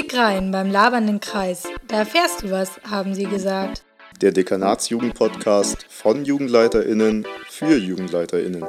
Klick 0.00 0.16
rein 0.16 0.50
beim 0.50 0.70
labernden 0.70 1.20
Kreis. 1.20 1.64
Da 1.86 1.96
erfährst 1.96 2.42
du 2.42 2.50
was, 2.50 2.80
haben 2.90 3.14
sie 3.14 3.24
gesagt. 3.24 3.82
Der 4.22 4.32
Dekanatsjugend-Podcast 4.32 5.84
von 5.90 6.24
JugendleiterInnen 6.24 7.26
für 7.50 7.76
JugendleiterInnen. 7.76 8.64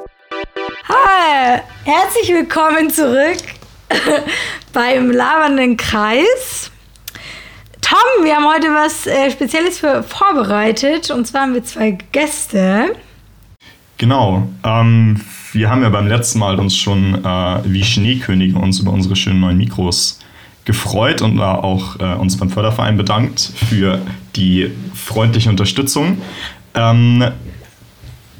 Hi, 0.88 1.60
herzlich 1.84 2.28
willkommen 2.28 2.90
zurück 2.90 3.38
beim 4.74 5.10
labernden 5.10 5.78
Kreis. 5.78 6.70
Tom, 7.80 8.24
wir 8.24 8.36
haben 8.36 8.54
heute 8.54 8.66
was 8.66 9.06
äh, 9.06 9.30
Spezielles 9.30 9.78
für 9.78 10.02
vorbereitet 10.02 11.10
und 11.10 11.26
zwar 11.26 11.42
haben 11.42 11.54
wir 11.54 11.64
zwei 11.64 11.92
Gäste. 12.12 12.94
Genau. 13.96 14.48
Ähm, 14.64 15.18
wir 15.52 15.70
haben 15.70 15.80
ja 15.80 15.88
beim 15.88 16.08
letzten 16.08 16.40
Mal 16.40 16.58
uns 16.58 16.76
schon 16.76 17.24
äh, 17.24 17.60
wie 17.64 17.84
Schneekönige 17.84 18.58
uns 18.58 18.80
über 18.80 18.92
unsere 18.92 19.16
schönen 19.16 19.40
neuen 19.40 19.56
Mikros 19.56 20.18
gefreut 20.64 21.22
und 21.22 21.40
auch 21.40 21.98
äh, 21.98 22.14
uns 22.14 22.36
beim 22.36 22.50
Förderverein 22.50 22.96
bedankt 22.96 23.40
für 23.40 24.00
die 24.36 24.70
freundliche 24.94 25.50
Unterstützung. 25.50 26.18
Ähm, 26.74 27.24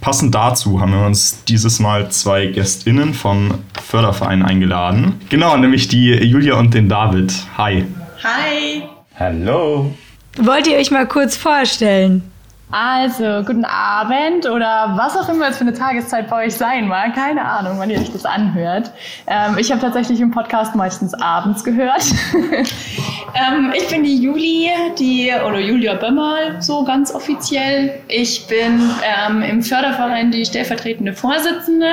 passend 0.00 0.34
dazu 0.34 0.80
haben 0.80 0.92
wir 0.92 1.06
uns 1.06 1.44
dieses 1.44 1.80
Mal 1.80 2.10
zwei 2.10 2.46
GästInnen 2.46 3.14
vom 3.14 3.54
Förderverein 3.84 4.42
eingeladen. 4.42 5.20
Genau, 5.28 5.56
nämlich 5.56 5.88
die 5.88 6.12
Julia 6.12 6.54
und 6.54 6.74
den 6.74 6.88
David. 6.88 7.32
Hi. 7.58 7.84
Hi. 8.22 8.82
Hallo. 9.18 9.92
Wollt 10.38 10.66
ihr 10.66 10.78
euch 10.78 10.90
mal 10.90 11.06
kurz 11.06 11.36
vorstellen? 11.36 12.31
Also, 12.72 13.42
guten 13.44 13.66
Abend 13.66 14.48
oder 14.48 14.94
was 14.96 15.14
auch 15.14 15.28
immer 15.28 15.48
es 15.48 15.58
für 15.58 15.64
eine 15.64 15.74
Tageszeit 15.74 16.30
bei 16.30 16.46
euch 16.46 16.54
sein 16.54 16.88
mag. 16.88 17.14
Keine 17.14 17.44
Ahnung, 17.44 17.74
wann 17.76 17.90
ihr 17.90 18.00
euch 18.00 18.10
das 18.10 18.24
anhört. 18.24 18.90
Ähm, 19.26 19.58
ich 19.58 19.70
habe 19.70 19.82
tatsächlich 19.82 20.20
im 20.20 20.30
Podcast 20.30 20.74
meistens 20.74 21.12
abends 21.12 21.64
gehört. 21.64 22.02
ähm, 22.32 23.74
ich 23.76 23.86
bin 23.88 24.04
die 24.04 24.16
Juli, 24.16 24.70
die, 24.98 25.30
oder 25.46 25.60
Julia 25.60 25.96
Bömmerl, 25.96 26.62
so 26.62 26.82
ganz 26.82 27.14
offiziell. 27.14 28.00
Ich 28.08 28.46
bin 28.46 28.90
ähm, 29.28 29.42
im 29.42 29.62
Förderverein 29.62 30.30
die 30.30 30.46
stellvertretende 30.46 31.12
Vorsitzende. 31.12 31.92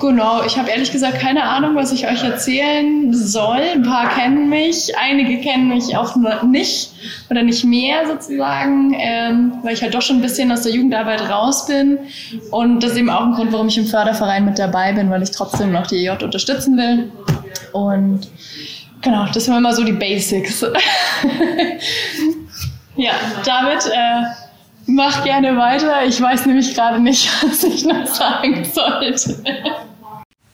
Genau, 0.00 0.42
ich 0.46 0.56
habe 0.56 0.70
ehrlich 0.70 0.92
gesagt 0.92 1.20
keine 1.20 1.42
Ahnung, 1.42 1.76
was 1.76 1.92
ich 1.92 2.08
euch 2.08 2.24
erzählen 2.24 3.12
soll. 3.12 3.60
Ein 3.60 3.82
paar 3.82 4.08
kennen 4.08 4.48
mich, 4.48 4.96
einige 4.96 5.42
kennen 5.42 5.68
mich 5.68 5.94
auch 5.94 6.16
nicht 6.42 6.92
oder 7.28 7.42
nicht 7.42 7.64
mehr 7.64 8.06
sozusagen, 8.06 8.96
ähm, 8.98 9.52
weil 9.62 9.74
ich 9.74 9.82
halt 9.82 9.94
doch 9.94 10.00
schon 10.00 10.16
ein 10.16 10.22
bisschen 10.22 10.50
aus 10.52 10.62
der 10.62 10.72
Jugendarbeit 10.72 11.28
raus 11.28 11.66
bin. 11.66 11.98
Und 12.50 12.80
das 12.80 12.92
ist 12.92 12.96
eben 12.96 13.10
auch 13.10 13.26
ein 13.26 13.32
Grund, 13.32 13.52
warum 13.52 13.68
ich 13.68 13.76
im 13.76 13.84
Förderverein 13.84 14.46
mit 14.46 14.58
dabei 14.58 14.94
bin, 14.94 15.10
weil 15.10 15.22
ich 15.22 15.32
trotzdem 15.32 15.70
noch 15.70 15.86
die 15.86 16.06
EJ 16.06 16.24
unterstützen 16.24 16.78
will. 16.78 17.12
Und 17.72 18.26
genau, 19.02 19.26
das 19.34 19.44
sind 19.44 19.54
immer 19.54 19.74
so 19.74 19.84
die 19.84 19.92
Basics. 19.92 20.62
ja, 22.96 23.12
David, 23.44 23.84
äh, 23.92 24.22
mach 24.86 25.24
gerne 25.24 25.58
weiter. 25.58 26.06
Ich 26.06 26.18
weiß 26.18 26.46
nämlich 26.46 26.74
gerade 26.74 27.00
nicht, 27.00 27.28
was 27.44 27.64
ich 27.64 27.84
noch 27.84 28.06
sagen 28.06 28.64
sollte. 28.64 29.36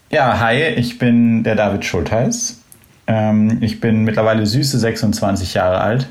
Ja, 0.09 0.39
hi, 0.39 0.63
ich 0.77 0.99
bin 0.99 1.43
der 1.43 1.57
David 1.57 1.85
Schultheiß. 1.85 2.63
Ähm, 3.09 3.59
ich 3.61 3.81
bin 3.81 4.05
mittlerweile 4.05 4.47
süße 4.47 4.79
26 4.79 5.55
Jahre 5.55 5.81
alt 5.81 6.07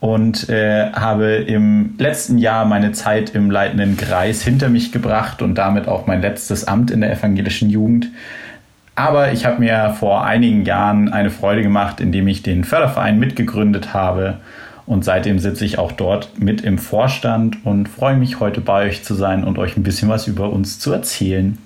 und 0.00 0.48
äh, 0.48 0.90
habe 0.92 1.36
im 1.36 1.94
letzten 1.98 2.36
Jahr 2.36 2.64
meine 2.64 2.90
Zeit 2.90 3.30
im 3.30 3.48
leitenden 3.48 3.96
Kreis 3.96 4.42
hinter 4.42 4.68
mich 4.68 4.90
gebracht 4.90 5.40
und 5.40 5.54
damit 5.54 5.86
auch 5.86 6.08
mein 6.08 6.20
letztes 6.20 6.66
Amt 6.66 6.90
in 6.90 7.00
der 7.00 7.12
evangelischen 7.12 7.70
Jugend. 7.70 8.08
Aber 8.96 9.30
ich 9.30 9.46
habe 9.46 9.60
mir 9.60 9.94
vor 9.96 10.24
einigen 10.24 10.64
Jahren 10.64 11.12
eine 11.12 11.30
Freude 11.30 11.62
gemacht, 11.62 12.00
indem 12.00 12.26
ich 12.26 12.42
den 12.42 12.64
Förderverein 12.64 13.20
mitgegründet 13.20 13.94
habe. 13.94 14.38
Und 14.84 15.04
seitdem 15.04 15.38
sitze 15.38 15.64
ich 15.64 15.78
auch 15.78 15.92
dort 15.92 16.40
mit 16.40 16.62
im 16.62 16.78
Vorstand 16.78 17.64
und 17.64 17.88
freue 17.88 18.16
mich, 18.16 18.40
heute 18.40 18.60
bei 18.60 18.88
euch 18.88 19.04
zu 19.04 19.14
sein 19.14 19.44
und 19.44 19.58
euch 19.58 19.76
ein 19.76 19.84
bisschen 19.84 20.08
was 20.08 20.26
über 20.26 20.50
uns 20.50 20.80
zu 20.80 20.90
erzählen. 20.92 21.58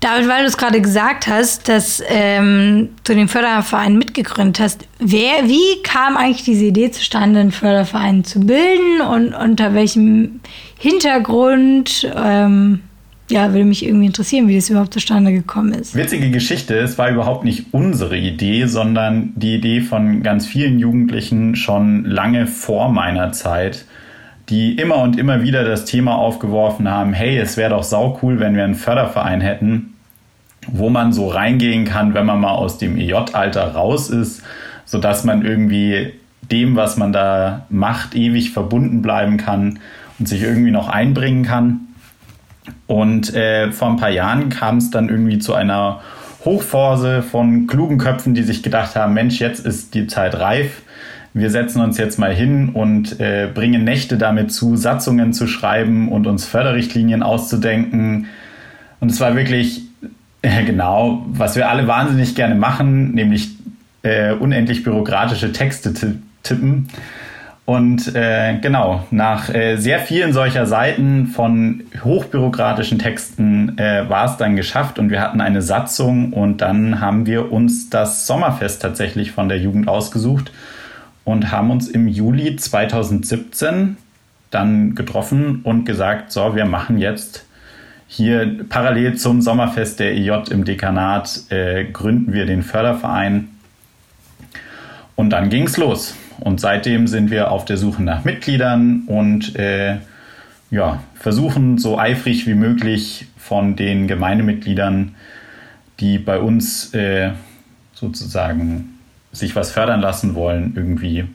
David, 0.00 0.28
weil 0.28 0.42
du 0.42 0.46
es 0.46 0.56
gerade 0.56 0.80
gesagt 0.80 1.26
hast, 1.26 1.68
dass 1.68 2.02
ähm, 2.08 2.90
du 3.04 3.14
den 3.14 3.26
Förderverein 3.26 3.98
mitgegründet 3.98 4.60
hast, 4.60 4.86
wer, 5.00 5.48
wie 5.48 5.82
kam 5.82 6.16
eigentlich 6.16 6.44
diese 6.44 6.66
Idee 6.66 6.90
zustande, 6.92 7.40
einen 7.40 7.50
Förderverein 7.50 8.22
zu 8.22 8.40
bilden 8.40 9.00
und 9.00 9.34
unter 9.34 9.74
welchem 9.74 10.40
Hintergrund? 10.78 12.08
Ähm, 12.16 12.80
ja, 13.30 13.52
würde 13.52 13.64
mich 13.64 13.84
irgendwie 13.84 14.06
interessieren, 14.06 14.48
wie 14.48 14.56
das 14.56 14.70
überhaupt 14.70 14.94
zustande 14.94 15.32
gekommen 15.32 15.74
ist. 15.74 15.94
Witzige 15.94 16.30
Geschichte, 16.30 16.78
es 16.78 16.96
war 16.96 17.10
überhaupt 17.10 17.44
nicht 17.44 17.66
unsere 17.72 18.16
Idee, 18.16 18.66
sondern 18.66 19.32
die 19.36 19.56
Idee 19.56 19.80
von 19.80 20.22
ganz 20.22 20.46
vielen 20.46 20.78
Jugendlichen 20.78 21.54
schon 21.54 22.04
lange 22.04 22.46
vor 22.46 22.90
meiner 22.90 23.32
Zeit 23.32 23.84
die 24.48 24.74
immer 24.74 24.96
und 24.98 25.18
immer 25.18 25.42
wieder 25.42 25.64
das 25.64 25.84
Thema 25.84 26.16
aufgeworfen 26.16 26.90
haben, 26.90 27.12
hey, 27.12 27.36
es 27.38 27.56
wäre 27.56 27.70
doch 27.70 27.82
sau 27.82 28.18
cool, 28.22 28.40
wenn 28.40 28.56
wir 28.56 28.64
einen 28.64 28.74
Förderverein 28.74 29.40
hätten, 29.40 29.94
wo 30.66 30.88
man 30.88 31.12
so 31.12 31.28
reingehen 31.28 31.84
kann, 31.84 32.14
wenn 32.14 32.26
man 32.26 32.40
mal 32.40 32.52
aus 32.52 32.78
dem 32.78 32.96
EJ-Alter 32.96 33.74
raus 33.74 34.08
ist, 34.10 34.42
sodass 34.84 35.24
man 35.24 35.44
irgendwie 35.44 36.14
dem, 36.50 36.76
was 36.76 36.96
man 36.96 37.12
da 37.12 37.66
macht, 37.68 38.14
ewig 38.14 38.50
verbunden 38.50 39.02
bleiben 39.02 39.36
kann 39.36 39.80
und 40.18 40.28
sich 40.28 40.42
irgendwie 40.42 40.70
noch 40.70 40.88
einbringen 40.88 41.44
kann. 41.44 41.80
Und 42.86 43.34
äh, 43.34 43.70
vor 43.70 43.88
ein 43.88 43.96
paar 43.96 44.10
Jahren 44.10 44.48
kam 44.48 44.78
es 44.78 44.90
dann 44.90 45.10
irgendwie 45.10 45.38
zu 45.38 45.54
einer 45.54 46.00
Hochphase 46.44 47.22
von 47.22 47.66
klugen 47.66 47.98
Köpfen, 47.98 48.32
die 48.32 48.42
sich 48.42 48.62
gedacht 48.62 48.96
haben, 48.96 49.12
Mensch, 49.12 49.40
jetzt 49.40 49.64
ist 49.64 49.94
die 49.94 50.06
Zeit 50.06 50.38
reif 50.38 50.82
wir 51.38 51.50
setzen 51.50 51.80
uns 51.80 51.98
jetzt 51.98 52.18
mal 52.18 52.34
hin 52.34 52.70
und 52.70 53.20
äh, 53.20 53.48
bringen 53.52 53.84
Nächte 53.84 54.18
damit 54.18 54.52
zu, 54.52 54.76
Satzungen 54.76 55.32
zu 55.32 55.46
schreiben 55.46 56.10
und 56.10 56.26
uns 56.26 56.46
Förderrichtlinien 56.46 57.22
auszudenken. 57.22 58.26
Und 59.00 59.10
es 59.10 59.20
war 59.20 59.36
wirklich 59.36 59.82
äh, 60.42 60.64
genau, 60.66 61.24
was 61.28 61.56
wir 61.56 61.68
alle 61.68 61.86
wahnsinnig 61.86 62.34
gerne 62.34 62.54
machen, 62.54 63.14
nämlich 63.14 63.50
äh, 64.02 64.32
unendlich 64.32 64.82
bürokratische 64.82 65.52
Texte 65.52 65.92
tippen. 66.42 66.88
Und 67.64 68.14
äh, 68.14 68.56
genau, 68.62 69.04
nach 69.10 69.52
äh, 69.52 69.76
sehr 69.76 69.98
vielen 69.98 70.32
solcher 70.32 70.64
Seiten 70.64 71.26
von 71.26 71.82
hochbürokratischen 72.02 72.98
Texten 72.98 73.76
äh, 73.76 74.08
war 74.08 74.24
es 74.24 74.38
dann 74.38 74.56
geschafft 74.56 74.98
und 74.98 75.10
wir 75.10 75.20
hatten 75.20 75.42
eine 75.42 75.60
Satzung 75.60 76.32
und 76.32 76.62
dann 76.62 77.02
haben 77.02 77.26
wir 77.26 77.52
uns 77.52 77.90
das 77.90 78.26
Sommerfest 78.26 78.80
tatsächlich 78.80 79.32
von 79.32 79.50
der 79.50 79.58
Jugend 79.58 79.86
ausgesucht 79.86 80.50
und 81.28 81.52
haben 81.52 81.70
uns 81.70 81.88
im 81.88 82.08
Juli 82.08 82.56
2017 82.56 83.98
dann 84.50 84.94
getroffen 84.94 85.60
und 85.62 85.84
gesagt, 85.84 86.32
so, 86.32 86.56
wir 86.56 86.64
machen 86.64 86.96
jetzt 86.96 87.44
hier 88.06 88.64
parallel 88.66 89.16
zum 89.16 89.42
Sommerfest 89.42 90.00
der 90.00 90.14
EJ 90.14 90.50
im 90.50 90.64
Dekanat, 90.64 91.42
äh, 91.50 91.84
gründen 91.84 92.32
wir 92.32 92.46
den 92.46 92.62
Förderverein. 92.62 93.48
Und 95.16 95.28
dann 95.28 95.50
ging 95.50 95.64
es 95.64 95.76
los. 95.76 96.16
Und 96.40 96.62
seitdem 96.62 97.06
sind 97.06 97.30
wir 97.30 97.50
auf 97.50 97.66
der 97.66 97.76
Suche 97.76 98.02
nach 98.02 98.24
Mitgliedern 98.24 99.02
und 99.06 99.54
äh, 99.54 99.96
ja, 100.70 101.02
versuchen 101.14 101.76
so 101.76 101.98
eifrig 101.98 102.46
wie 102.46 102.54
möglich 102.54 103.26
von 103.36 103.76
den 103.76 104.08
Gemeindemitgliedern, 104.08 105.14
die 106.00 106.18
bei 106.18 106.38
uns 106.38 106.94
äh, 106.94 107.32
sozusagen 107.92 108.97
sich 109.32 109.54
was 109.56 109.70
fördern 109.70 110.00
lassen 110.00 110.34
wollen, 110.34 110.72
irgendwie 110.76 111.28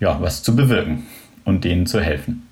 ja, 0.00 0.20
was 0.20 0.42
zu 0.42 0.56
bewirken 0.56 1.06
und 1.44 1.64
denen 1.64 1.86
zu 1.86 2.00
helfen. 2.00 2.46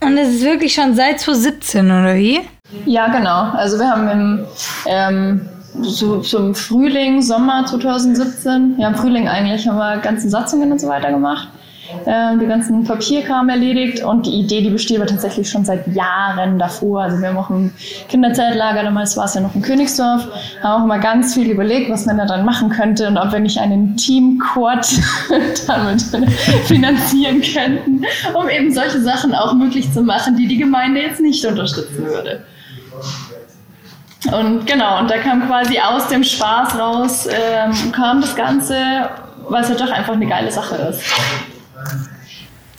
Und 0.00 0.16
das 0.16 0.28
ist 0.28 0.44
wirklich 0.44 0.74
schon 0.74 0.94
seit 0.94 1.20
2017, 1.20 1.86
oder 1.86 2.14
wie? 2.14 2.40
Ja, 2.84 3.08
genau. 3.08 3.50
Also 3.56 3.78
wir 3.78 3.88
haben 3.88 4.08
im 4.08 4.44
ähm, 4.86 5.48
so, 5.82 6.22
so 6.22 6.38
im 6.38 6.54
Frühling, 6.54 7.20
Sommer 7.22 7.66
2017, 7.66 8.76
ja 8.78 8.88
im 8.88 8.94
Frühling 8.94 9.28
eigentlich, 9.28 9.66
haben 9.66 9.76
wir 9.76 9.98
ganzen 9.98 10.30
Satzungen 10.30 10.70
und 10.70 10.80
so 10.80 10.88
weiter 10.88 11.10
gemacht 11.10 11.48
äh, 12.06 12.36
die 12.38 12.46
ganzen 12.46 12.84
Papierkram 12.84 13.48
erledigt 13.48 14.02
und 14.02 14.26
die 14.26 14.40
Idee, 14.40 14.62
die 14.62 14.70
besteht 14.70 14.98
aber 14.98 15.06
tatsächlich 15.06 15.48
schon 15.48 15.64
seit 15.64 15.86
Jahren 15.88 16.58
davor. 16.58 17.02
Also 17.02 17.18
wir 17.18 17.28
haben 17.28 17.36
auch 17.36 17.50
im 17.50 17.72
Kinderzeltlager, 18.08 18.82
damals 18.82 19.16
war 19.16 19.26
es 19.26 19.34
ja 19.34 19.40
noch 19.40 19.54
in 19.54 19.62
Königsdorf, 19.62 20.26
haben 20.62 20.80
auch 20.80 20.84
immer 20.84 20.98
ganz 20.98 21.34
viel 21.34 21.50
überlegt, 21.50 21.90
was 21.90 22.06
man 22.06 22.18
da 22.18 22.26
dann 22.26 22.44
machen 22.44 22.70
könnte 22.70 23.08
und 23.08 23.16
ob 23.16 23.32
wir 23.32 23.40
nicht 23.40 23.58
einen 23.58 23.96
Teamquad 23.96 24.88
damit 25.66 26.02
finanzieren 26.66 27.42
könnten, 27.42 28.04
um 28.34 28.48
eben 28.48 28.72
solche 28.72 29.00
Sachen 29.00 29.34
auch 29.34 29.54
möglich 29.54 29.92
zu 29.92 30.02
machen, 30.02 30.36
die 30.36 30.46
die 30.46 30.58
Gemeinde 30.58 31.00
jetzt 31.00 31.20
nicht 31.20 31.44
unterstützen 31.44 32.04
würde. 32.04 32.44
Und 34.32 34.66
genau, 34.66 35.00
und 35.00 35.10
da 35.10 35.18
kam 35.18 35.46
quasi 35.46 35.78
aus 35.78 36.08
dem 36.08 36.24
Spaß 36.24 36.78
raus, 36.78 37.28
ähm, 37.30 37.92
kam 37.92 38.22
das 38.22 38.34
Ganze, 38.34 38.74
es 38.74 39.68
halt 39.68 39.80
doch 39.80 39.90
einfach 39.90 40.14
eine 40.14 40.26
geile 40.26 40.50
Sache 40.50 40.76
ist. 40.76 41.02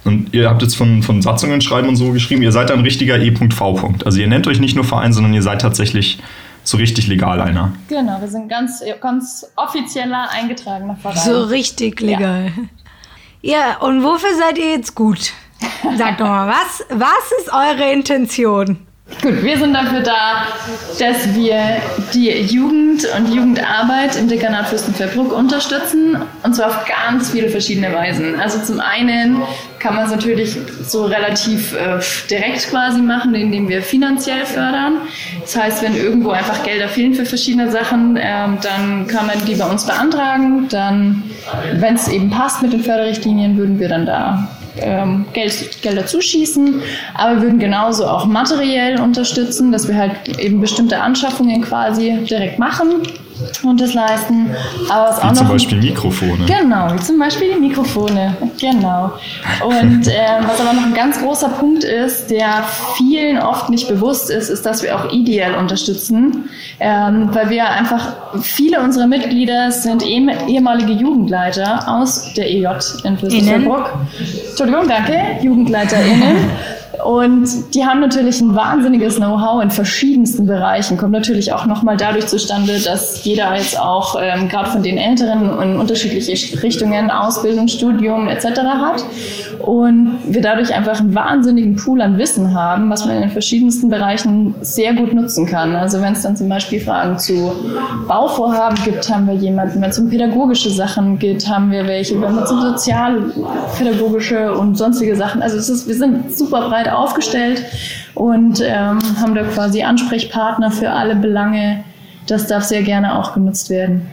Und 0.04 0.34
ihr 0.34 0.50
habt 0.50 0.62
jetzt 0.62 0.78
von, 0.78 1.02
von 1.02 1.22
Satzungen 1.22 1.62
schreiben 1.62 1.90
und 1.90 1.96
so 1.96 2.12
geschrieben, 2.12 2.44
ihr 2.44 2.52
seid 2.52 2.70
ein 2.72 2.82
richtiger 2.82 3.18
E.V. 3.18 3.94
Also 4.06 4.20
ihr 4.20 4.28
nennt 4.28 4.46
euch 4.46 4.60
nicht 4.60 4.76
nur 4.76 4.86
Verein, 4.86 5.12
sondern 5.14 5.34
ihr 5.34 5.42
seid 5.42 5.62
tatsächlich 5.62 6.20
so 6.64 6.78
richtig 6.78 7.08
legal 7.08 7.42
einer. 7.42 7.74
Genau, 7.88 8.22
wir 8.22 8.28
sind 8.28 8.48
ganz, 8.48 8.84
ganz 9.02 9.46
offizieller 9.56 10.30
eingetragener 10.32 10.96
Verein. 10.96 11.18
So 11.18 11.44
richtig 11.46 12.02
legal. 12.02 12.52
Ja. 13.42 13.58
ja, 13.58 13.78
und 13.80 14.04
wofür 14.04 14.36
seid 14.38 14.58
ihr 14.58 14.72
jetzt 14.72 14.94
gut? 14.94 15.34
Sagt 15.98 16.20
doch 16.20 16.28
mal, 16.28 16.48
was, 16.48 16.86
was 16.90 17.32
ist 17.42 17.52
eure 17.52 17.92
Intention? 17.92 18.78
Gut, 19.22 19.44
wir 19.44 19.58
sind 19.58 19.74
dafür 19.74 20.02
da, 20.02 20.48
dass 21.00 21.36
wir 21.36 21.60
die 22.14 22.30
Jugend 22.42 23.08
und 23.16 23.34
Jugendarbeit 23.34 24.16
im 24.16 24.28
Dekanat 24.28 24.68
Fürstenfeldbruck 24.68 25.32
unterstützen 25.32 26.18
und 26.42 26.56
zwar 26.56 26.68
auf 26.68 26.86
ganz 26.86 27.30
viele 27.30 27.50
verschiedene 27.50 27.94
Weisen. 27.94 28.40
Also 28.40 28.60
zum 28.64 28.80
einen 28.80 29.44
kann 29.78 29.96
man 29.96 30.06
es 30.06 30.12
natürlich 30.12 30.58
so 30.84 31.06
relativ 31.06 31.74
äh, 31.74 32.00
direkt 32.32 32.68
quasi 32.70 33.02
machen, 33.02 33.36
indem 33.36 33.70
wir 33.70 33.84
finanziell 33.84 34.44
fördern. 34.44 34.98
Das 35.42 35.56
heißt, 35.56 35.84
wenn 35.84 35.96
irgendwo 35.96 36.32
einfach 36.32 36.64
Gelder 36.64 36.88
fehlen 36.88 37.14
für 37.14 37.26
verschiedene 37.26 37.72
Sachen, 37.72 38.18
äh, 38.18 38.48
dann 38.62 39.06
kann 39.08 39.28
man 39.28 39.44
die 39.46 39.54
bei 39.54 39.66
uns 39.66 39.86
beantragen. 39.86 40.68
Dann, 40.70 41.24
wenn 41.74 41.94
es 41.94 42.08
eben 42.08 42.32
passt 42.32 42.64
mit 42.64 42.74
den 42.74 42.84
Förderrichtlinien, 42.84 43.56
würden 43.56 43.80
wir 43.80 43.90
dann 43.90 44.08
da 44.08 44.48
ähm, 44.80 45.26
Geld, 45.34 45.82
Gelder 45.82 46.06
zuschießen, 46.06 46.82
aber 47.14 47.36
wir 47.36 47.42
würden 47.44 47.60
genauso 47.60 48.06
auch 48.08 48.26
materiell 48.26 49.00
unterstützen, 49.00 49.72
dass 49.72 49.88
wir 49.88 49.96
halt 49.96 50.40
eben 50.40 50.62
bestimmte 50.62 51.00
Anschaffungen 51.02 51.62
quasi 51.62 52.18
direkt 52.30 52.60
machen 52.60 53.02
und 53.64 53.82
das 53.82 53.94
leisten. 53.94 54.50
Aber 54.90 55.16
wie 55.16 55.22
auch 55.22 55.34
zum 55.34 55.48
noch, 55.48 55.54
Beispiel 55.54 55.80
Mikrofone. 55.80 56.46
Genau, 56.46 56.94
wie 56.94 57.02
zum 57.02 57.20
Beispiel 57.20 57.54
die 57.54 57.60
Mikrofone. 57.60 58.36
Genau. 58.60 59.14
Und 59.66 60.08
ähm, 60.08 60.46
was 60.48 60.60
aber 60.60 60.74
noch 60.74 60.86
ein 60.86 60.94
ganz 60.94 61.22
großer 61.22 61.50
Punkt 61.50 61.84
ist, 61.84 62.30
der 62.30 62.64
vielen 62.96 63.38
oft 63.38 63.70
nicht 63.70 63.88
bewusst 63.88 64.30
ist, 64.30 64.50
ist, 64.50 64.66
dass 64.66 64.84
wir 64.84 64.96
auch 64.96 65.12
ideell 65.12 65.56
unterstützen, 65.56 66.50
ähm, 66.80 67.30
weil 67.34 67.50
wir 67.50 67.70
einfach, 67.70 68.42
viele 68.42 68.82
unserer 68.82 69.08
Mitglieder 69.08 69.72
sind 69.72 70.04
eh, 70.04 70.26
ehemalige 70.48 70.94
Jugendleiter 70.94 71.84
aus 71.88 72.34
der 72.34 72.50
EJ 72.50 72.68
in 73.04 73.18
Fürstenfeldbruck. 73.18 73.94
Entschuldigung, 74.50 74.88
danke, 74.88 75.40
JugendleiterInnen. 75.42 76.50
Und 77.04 77.74
die 77.74 77.86
haben 77.86 78.00
natürlich 78.00 78.42
ein 78.42 78.56
wahnsinniges 78.56 79.18
Know-how 79.18 79.64
in 79.64 79.72
verschiedensten 79.72 80.46
Bereichen. 80.46 80.98
Kommt 80.98 81.12
natürlich 81.12 81.54
auch 81.54 81.66
nochmal 81.66 81.98
dadurch 81.98 82.28
zustande, 82.28 82.80
dass 82.80 83.24
jeder 83.24 83.56
jetzt 83.56 83.80
auch 83.80 84.16
ähm, 84.22 84.50
gerade 84.50 84.70
von 84.70 84.84
den 84.84 84.98
Älteren 84.98 85.62
in 85.62 85.78
unterschiedliche 85.78 86.62
Richtungen, 86.62 87.10
Ausbildung, 87.12 87.68
Studium 87.68 88.28
etc. 88.28 88.46
hat. 88.62 89.04
Und 89.60 90.18
wir 90.28 90.42
dadurch 90.42 90.74
einfach 90.74 91.00
einen 91.00 91.16
wahnsinnigen 91.16 91.76
Pool 91.76 92.02
an 92.02 92.18
Wissen 92.18 92.54
haben, 92.54 92.90
was 92.90 93.06
man 93.06 93.22
in 93.24 93.30
verschiedensten 93.30 93.90
Bereichen 93.90 94.56
sehr 94.62 94.94
gut 94.94 95.14
nutzen 95.14 95.46
kann. 95.46 95.76
Also 95.76 96.02
wenn 96.02 96.14
es 96.14 96.22
dann 96.22 96.36
zum 96.36 96.50
Beispiel 96.50 96.80
Fragen 96.80 97.18
zu 97.18 97.54
Bauvorhaben 98.08 98.78
gibt, 98.84 99.10
haben 99.10 99.28
wir 99.28 99.34
jemanden. 99.34 99.82
Wenn 99.82 99.90
es 99.90 100.00
um 100.00 100.10
pädagogische 100.10 100.70
Sachen 100.70 101.20
geht, 101.20 101.48
haben 101.48 101.72
wir 101.72 101.88
welche. 101.88 102.20
Wenn 102.22 102.38
es 102.38 102.52
um 102.52 102.62
sozialpädagogische 102.62 104.54
und 104.54 104.78
sonstige 104.78 105.16
Sachen, 105.16 105.42
also 105.42 105.58
ist, 105.58 105.88
wir 105.88 105.96
sind 105.96 106.38
super 106.38 106.70
breit 106.70 106.85
aufgestellt 106.90 107.64
und 108.14 108.62
ähm, 108.62 109.00
haben 109.20 109.36
da 109.36 109.44
quasi 109.44 109.84
Ansprechpartner 109.84 110.72
für 110.72 110.90
alle 110.90 111.16
Belange. 111.16 111.84
Das 112.28 112.48
darf 112.48 112.64
sehr 112.64 112.84
gerne 112.84 113.18
auch 113.18 113.34
genutzt 113.34 113.70
werden. 113.70 114.08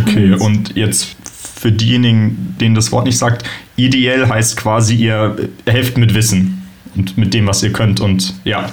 Okay, 0.00 0.32
und 0.32 0.76
jetzt 0.76 1.16
für 1.56 1.72
diejenigen, 1.72 2.56
denen 2.60 2.74
das 2.74 2.92
Wort 2.92 3.06
nicht 3.06 3.18
sagt, 3.18 3.44
ideell 3.76 4.28
heißt 4.28 4.56
quasi, 4.56 4.94
ihr 4.96 5.36
helft 5.66 5.98
mit 5.98 6.14
Wissen 6.14 6.62
und 6.94 7.16
mit 7.16 7.34
dem, 7.34 7.46
was 7.46 7.62
ihr 7.62 7.72
könnt 7.72 8.00
und 8.00 8.34
ja. 8.44 8.70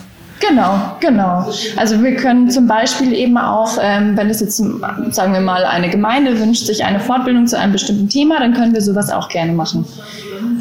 Genau, 0.47 0.97
genau. 0.99 1.45
Also 1.77 2.01
wir 2.01 2.15
können 2.15 2.49
zum 2.49 2.67
Beispiel 2.67 3.13
eben 3.13 3.37
auch, 3.37 3.77
ähm, 3.81 4.17
wenn 4.17 4.29
es 4.29 4.39
jetzt, 4.39 4.57
sagen 4.57 5.33
wir 5.33 5.39
mal, 5.41 5.65
eine 5.65 5.89
Gemeinde 5.89 6.39
wünscht 6.39 6.65
sich 6.65 6.83
eine 6.83 6.99
Fortbildung 6.99 7.47
zu 7.47 7.57
einem 7.57 7.71
bestimmten 7.71 8.09
Thema, 8.09 8.39
dann 8.39 8.53
können 8.53 8.73
wir 8.73 8.81
sowas 8.81 9.11
auch 9.11 9.29
gerne 9.29 9.53
machen 9.53 9.85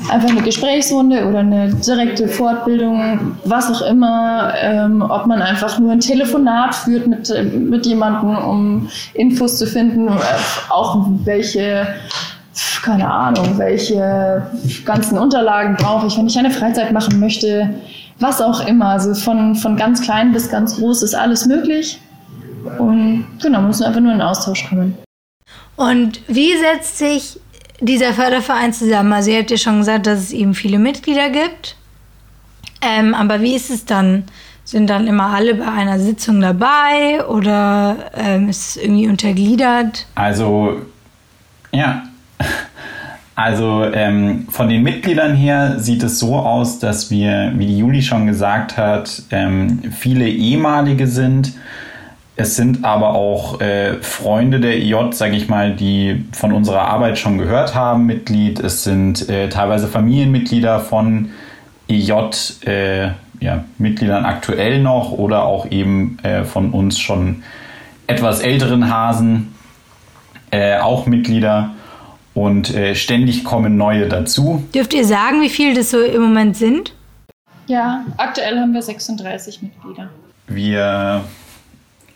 einfach 0.09 0.29
eine 0.29 0.43
Gesprächsrunde 0.43 1.27
oder 1.27 1.41
eine 1.41 1.73
direkte 1.75 2.29
Fortbildung, 2.29 3.37
was 3.45 3.71
auch 3.71 3.83
immer, 3.83 4.53
ähm, 4.61 5.03
ob 5.03 5.27
man 5.27 5.43
einfach 5.43 5.79
nur 5.79 5.93
ein 5.93 6.01
Telefonat 6.01 6.75
führt 6.75 7.07
mit, 7.07 7.33
mit 7.55 7.87
jemandem, 7.87 8.37
um 8.37 8.89
Infos 9.15 9.59
zu 9.59 9.67
finden, 9.67 10.09
äh, 10.09 10.13
auch 10.69 11.07
welche 11.25 11.87
keine 12.83 13.11
Ahnung, 13.11 13.59
welche 13.59 14.43
ganzen 14.85 15.19
Unterlagen 15.19 15.77
brauche 15.77 16.07
ich, 16.07 16.17
wenn 16.17 16.27
ich 16.27 16.39
eine 16.39 16.51
Freizeit 16.51 16.93
machen 16.93 17.21
möchte, 17.21 17.71
was 18.21 18.41
auch 18.41 18.67
immer. 18.67 18.87
Also 18.87 19.15
von, 19.15 19.57
von 19.57 19.77
ganz 19.77 20.03
klein 20.03 20.33
bis 20.33 20.51
ganz 20.51 20.77
groß 20.77 21.03
ist 21.03 21.15
alles 21.15 21.47
möglich. 21.47 22.01
Und 22.79 23.27
genau, 23.43 23.63
müssen 23.63 23.85
einfach 23.85 24.01
nur 24.01 24.13
in 24.13 24.21
Austausch 24.21 24.69
kommen. 24.69 24.97
Und 25.77 26.21
wie 26.29 26.57
setzt 26.57 26.99
sich 26.99 27.41
dieser 27.81 28.13
Förderverein 28.13 28.73
zusammen? 28.73 29.13
Also 29.13 29.31
ihr 29.31 29.39
habt 29.39 29.51
ja 29.51 29.57
schon 29.57 29.79
gesagt, 29.79 30.07
dass 30.07 30.21
es 30.21 30.33
eben 30.33 30.55
viele 30.55 30.79
Mitglieder 30.79 31.31
gibt. 31.31 31.77
Ähm, 32.83 33.15
aber 33.15 33.41
wie 33.41 33.57
ist 33.57 33.71
es 33.71 33.85
dann? 33.85 34.25
Sind 34.65 34.89
dann 34.89 35.07
immer 35.07 35.29
alle 35.29 35.55
bei 35.55 35.67
einer 35.67 35.99
Sitzung 35.99 36.41
dabei 36.41 37.27
oder 37.27 37.97
ähm, 38.15 38.49
ist 38.49 38.69
es 38.69 38.77
irgendwie 38.77 39.09
untergliedert? 39.09 40.07
Also, 40.15 40.83
ja. 41.73 42.05
Also 43.43 43.87
ähm, 43.95 44.49
von 44.51 44.69
den 44.69 44.83
Mitgliedern 44.83 45.35
her 45.35 45.79
sieht 45.79 46.03
es 46.03 46.19
so 46.19 46.37
aus, 46.37 46.79
dass 46.79 47.11
wir, 47.11 47.53
wie 47.57 47.65
die 47.65 47.79
Juli 47.79 48.03
schon 48.03 48.27
gesagt 48.27 48.77
hat, 48.77 49.23
ähm, 49.31 49.81
viele 49.93 50.29
ehemalige 50.29 51.07
sind 51.07 51.55
es 52.37 52.57
sind 52.57 52.85
aber 52.85 53.15
auch 53.15 53.61
äh, 53.61 53.95
Freunde 54.03 54.61
der 54.61 54.79
IJ, 54.79 55.13
sage 55.13 55.37
ich 55.37 55.49
mal, 55.49 55.75
die 55.75 56.25
von 56.33 56.53
unserer 56.53 56.83
Arbeit 56.83 57.19
schon 57.19 57.37
gehört 57.39 57.75
haben, 57.75 58.07
Mitglied. 58.07 58.61
Es 58.61 58.85
sind 58.85 59.29
äh, 59.29 59.49
teilweise 59.49 59.89
Familienmitglieder 59.89 60.81
von 60.81 61.31
IJ, 61.89 62.13
äh, 62.67 63.09
ja, 63.41 63.65
aktuell 64.25 64.83
noch 64.83 65.13
oder 65.13 65.45
auch 65.45 65.71
eben 65.71 66.19
äh, 66.23 66.45
von 66.45 66.71
uns 66.71 66.99
schon 66.99 67.43
etwas 68.07 68.41
älteren 68.41 68.91
Hasen, 68.91 69.55
äh, 70.51 70.79
auch 70.79 71.07
Mitglieder. 71.07 71.71
Und 72.35 72.75
äh, 72.75 72.95
ständig 72.95 73.45
kommen 73.45 73.77
neue 73.77 74.09
dazu. 74.09 74.63
Dürft 74.75 74.95
ihr 74.95 75.05
sagen, 75.05 75.43
wie 75.43 75.49
viele 75.49 75.75
das 75.75 75.91
so 75.91 76.01
im 76.01 76.23
Moment 76.23 76.57
sind? 76.57 76.95
Ja, 77.67 78.05
aktuell 78.17 78.59
haben 78.59 78.73
wir 78.73 78.83
36 78.83 79.63
Mitglieder. 79.63 80.11
Wir 80.47 81.25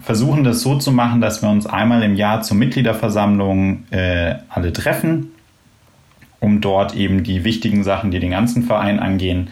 versuchen 0.02 0.44
das 0.44 0.60
so 0.60 0.78
zu 0.78 0.92
machen, 0.92 1.20
dass 1.20 1.42
wir 1.42 1.48
uns 1.48 1.66
einmal 1.66 2.02
im 2.02 2.14
Jahr 2.14 2.42
zur 2.42 2.56
Mitgliederversammlung 2.56 3.84
äh, 3.90 4.34
alle 4.48 4.72
treffen, 4.72 5.32
um 6.40 6.60
dort 6.60 6.94
eben 6.94 7.22
die 7.24 7.44
wichtigen 7.44 7.84
Sachen, 7.84 8.10
die 8.10 8.20
den 8.20 8.32
ganzen 8.32 8.64
Verein 8.64 8.98
angehen, 8.98 9.48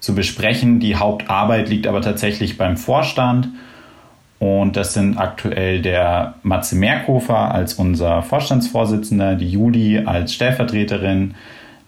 zu 0.00 0.14
besprechen. 0.14 0.78
Die 0.78 0.96
Hauptarbeit 0.96 1.68
liegt 1.68 1.86
aber 1.86 2.02
tatsächlich 2.02 2.56
beim 2.56 2.76
Vorstand. 2.76 3.48
Und 4.38 4.76
das 4.76 4.92
sind 4.92 5.16
aktuell 5.16 5.80
der 5.80 6.34
Matze 6.42 6.76
Merkofer 6.76 7.54
als 7.54 7.74
unser 7.74 8.22
Vorstandsvorsitzender, 8.22 9.34
die 9.34 9.50
Juli 9.50 10.02
als 10.04 10.34
Stellvertreterin, 10.34 11.34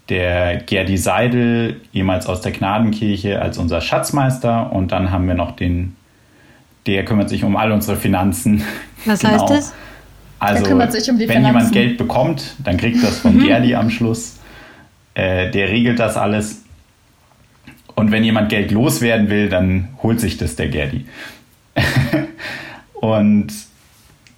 der 0.09 0.57
Gerdi 0.57 0.97
Seidel, 0.97 1.81
ehemals 1.93 2.27
aus 2.27 2.41
der 2.41 2.53
Gnadenkirche, 2.53 3.43
als 3.43 3.59
unser 3.59 3.83
Schatzmeister. 3.83 4.73
Und 4.73 4.93
dann 4.93 5.11
haben 5.11 5.29
wir 5.29 5.35
noch 5.35 5.53
den 5.53 5.95
der 6.89 7.05
kümmert 7.05 7.29
sich 7.29 7.45
um 7.45 7.57
all 7.57 7.71
unsere 7.71 7.97
Finanzen. 7.97 8.65
Was 9.05 9.21
genau. 9.21 9.33
heißt 9.33 9.51
das? 9.51 9.75
Also, 10.39 10.73
um 10.73 10.79
wenn 10.79 10.91
Finanzen. 10.91 11.45
jemand 11.45 11.73
Geld 11.73 11.99
bekommt, 11.99 12.55
dann 12.65 12.77
kriegt 12.77 13.03
das 13.03 13.19
von 13.19 13.37
mhm. 13.37 13.45
Gerdi 13.45 13.75
am 13.75 13.91
Schluss. 13.91 14.39
Äh, 15.15 15.51
der 15.51 15.69
regelt 15.69 15.99
das 15.99 16.17
alles. 16.17 16.63
Und 17.95 18.11
wenn 18.11 18.25
jemand 18.25 18.49
Geld 18.49 18.71
loswerden 18.71 19.29
will, 19.29 19.49
dann 19.49 19.89
holt 20.03 20.21
sich 20.21 20.39
das 20.39 20.57
der 20.57 20.69
Gerdi. 20.69 21.07
und 23.01 23.49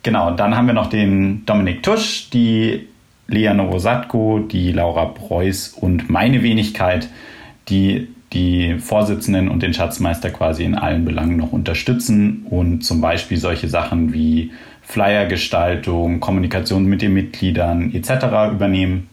genau, 0.03 0.33
dann 0.33 0.57
haben 0.57 0.67
wir 0.67 0.75
noch 0.75 0.89
den 0.89 1.45
Dominik 1.47 1.83
Tusch, 1.83 2.31
die 2.31 2.89
Lea 3.27 3.55
Novosatko, 3.55 4.41
die 4.41 4.73
Laura 4.73 5.07
Preuß 5.07 5.69
und 5.81 6.11
meine 6.11 6.43
Wenigkeit, 6.43 7.09
die 7.69 8.09
die 8.33 8.79
Vorsitzenden 8.79 9.49
und 9.49 9.63
den 9.63 9.75
Schatzmeister 9.75 10.31
quasi 10.31 10.65
in 10.65 10.77
allen 10.77 11.05
Belangen 11.05 11.37
noch 11.37 11.53
unterstützen 11.53 12.47
und 12.49 12.85
zum 12.85 13.01
Beispiel 13.01 13.39
solche 13.39 13.69
Sachen 13.69 14.13
wie 14.13 14.53
Flyergestaltung, 14.83 16.21
Kommunikation 16.21 16.85
mit 16.85 17.03
den 17.03 17.13
Mitgliedern 17.13 17.93
etc. 17.93 18.53
übernehmen. 18.53 19.09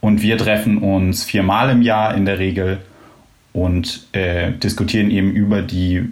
Und 0.00 0.22
wir 0.22 0.38
treffen 0.38 0.78
uns 0.78 1.24
viermal 1.24 1.70
im 1.70 1.82
Jahr 1.82 2.14
in 2.14 2.24
der 2.24 2.38
Regel 2.38 2.78
und 3.52 4.06
äh, 4.12 4.52
diskutieren 4.52 5.10
eben 5.10 5.32
über 5.32 5.62
die 5.62 6.08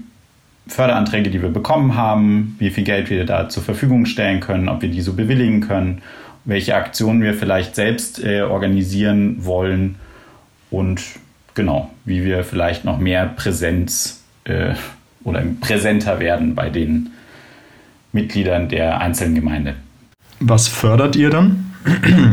Förderanträge, 0.71 1.31
die 1.31 1.43
wir 1.43 1.49
bekommen 1.51 1.97
haben, 1.97 2.57
wie 2.59 2.71
viel 2.71 2.85
Geld 2.85 3.11
wir 3.11 3.25
da 3.27 3.49
zur 3.49 3.63
Verfügung 3.63 4.07
stellen 4.07 4.41
können, 4.41 4.69
ob 4.69 4.83
wir 4.83 4.89
die 4.89 5.01
so 5.01 5.15
bewilligen 5.15 5.61
können, 5.61 6.03
welche 6.45 6.75
Aktionen 6.75 7.23
wir 7.23 7.35
vielleicht 7.35 7.75
selbst 7.75 8.23
äh, 8.23 8.43
organisieren 8.43 9.45
wollen 9.45 9.97
und 10.71 11.03
genau, 11.55 11.91
wie 12.05 12.25
wir 12.25 12.45
vielleicht 12.45 12.85
noch 12.85 12.99
mehr 12.99 13.27
Präsenz 13.27 14.23
äh, 14.45 14.75
oder 15.25 15.43
präsenter 15.61 16.21
werden 16.21 16.55
bei 16.55 16.71
den 16.71 17.11
Mitgliedern 18.13 18.69
der 18.69 19.01
einzelnen 19.01 19.35
Gemeinde. 19.35 19.75
Was 20.41 20.69
fördert 20.69 21.17
ihr 21.17 21.31
dann? 21.31 21.67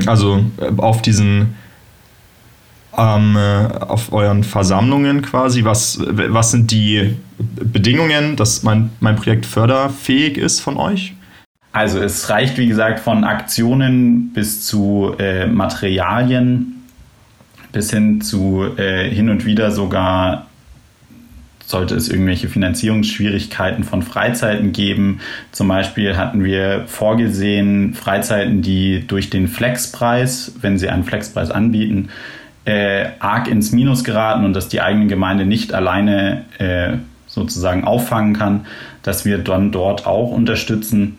Also 0.05 0.45
äh, 0.59 0.71
auf 0.77 1.01
diesen 1.01 1.55
ähm, 2.97 3.35
äh, 3.37 3.67
auf 3.79 4.11
euren 4.11 4.43
Versammlungen 4.43 5.21
quasi, 5.21 5.63
was, 5.63 5.99
was 6.01 6.51
sind 6.51 6.71
die 6.71 7.15
Bedingungen, 7.37 8.35
dass 8.35 8.63
mein, 8.63 8.89
mein 8.99 9.15
Projekt 9.15 9.45
förderfähig 9.45 10.37
ist 10.37 10.59
von 10.59 10.77
euch? 10.77 11.13
Also 11.71 11.99
es 11.99 12.29
reicht, 12.29 12.57
wie 12.57 12.67
gesagt, 12.67 12.99
von 12.99 13.23
Aktionen 13.23 14.33
bis 14.33 14.65
zu 14.65 15.13
äh, 15.19 15.45
Materialien, 15.45 16.83
bis 17.71 17.91
hin 17.91 18.21
zu 18.21 18.65
äh, 18.77 19.09
hin 19.09 19.29
und 19.29 19.45
wieder 19.45 19.71
sogar 19.71 20.47
sollte 21.67 21.95
es 21.95 22.07
irgendwelche 22.07 22.47
Finanzierungsschwierigkeiten 22.47 23.83
von 23.83 24.01
Freizeiten 24.01 24.71
geben. 24.71 25.19
Zum 25.51 25.67
Beispiel 25.67 26.15
hatten 26.15 26.43
wir 26.43 26.85
vorgesehen 26.87 27.93
Freizeiten, 27.93 28.61
die 28.61 29.05
durch 29.05 29.29
den 29.29 29.49
Flexpreis, 29.49 30.53
wenn 30.61 30.77
sie 30.77 30.87
einen 30.87 31.03
Flexpreis 31.03 31.51
anbieten, 31.51 32.07
äh, 32.67 33.11
arg 33.19 33.47
ins 33.47 33.71
Minus 33.71 34.03
geraten 34.03 34.43
und 34.43 34.53
dass 34.53 34.67
die 34.67 34.81
eigene 34.81 35.07
Gemeinde 35.07 35.45
nicht 35.45 35.73
alleine 35.73 36.43
äh, 36.57 36.97
sozusagen 37.25 37.85
auffangen 37.85 38.33
kann, 38.33 38.65
dass 39.03 39.23
wir 39.23 39.37
dann 39.37 39.71
dort 39.71 40.05
auch 40.05 40.31
unterstützen. 40.31 41.15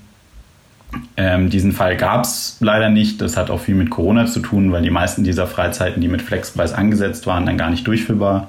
Ähm, 1.17 1.49
diesen 1.49 1.73
Fall 1.73 1.97
gab 1.97 2.25
es 2.25 2.59
leider 2.61 2.91
nicht. 2.91 3.23
Das 3.23 3.39
hat 3.39 3.51
auch 3.51 3.61
viel 3.61 3.75
mit 3.75 3.89
Corona 3.89 4.27
zu 4.27 4.41
tun, 4.41 4.73
weil 4.73 4.83
die 4.83 4.91
meisten 4.91 5.25
dieser 5.25 5.47
Freizeiten, 5.47 6.03
die 6.03 6.09
mit 6.09 6.21
Flexpreis 6.21 6.75
angesetzt 6.75 7.27
waren, 7.27 7.47
dann 7.47 7.57
gar 7.57 7.71
nicht 7.71 7.87
durchführbar 7.87 8.49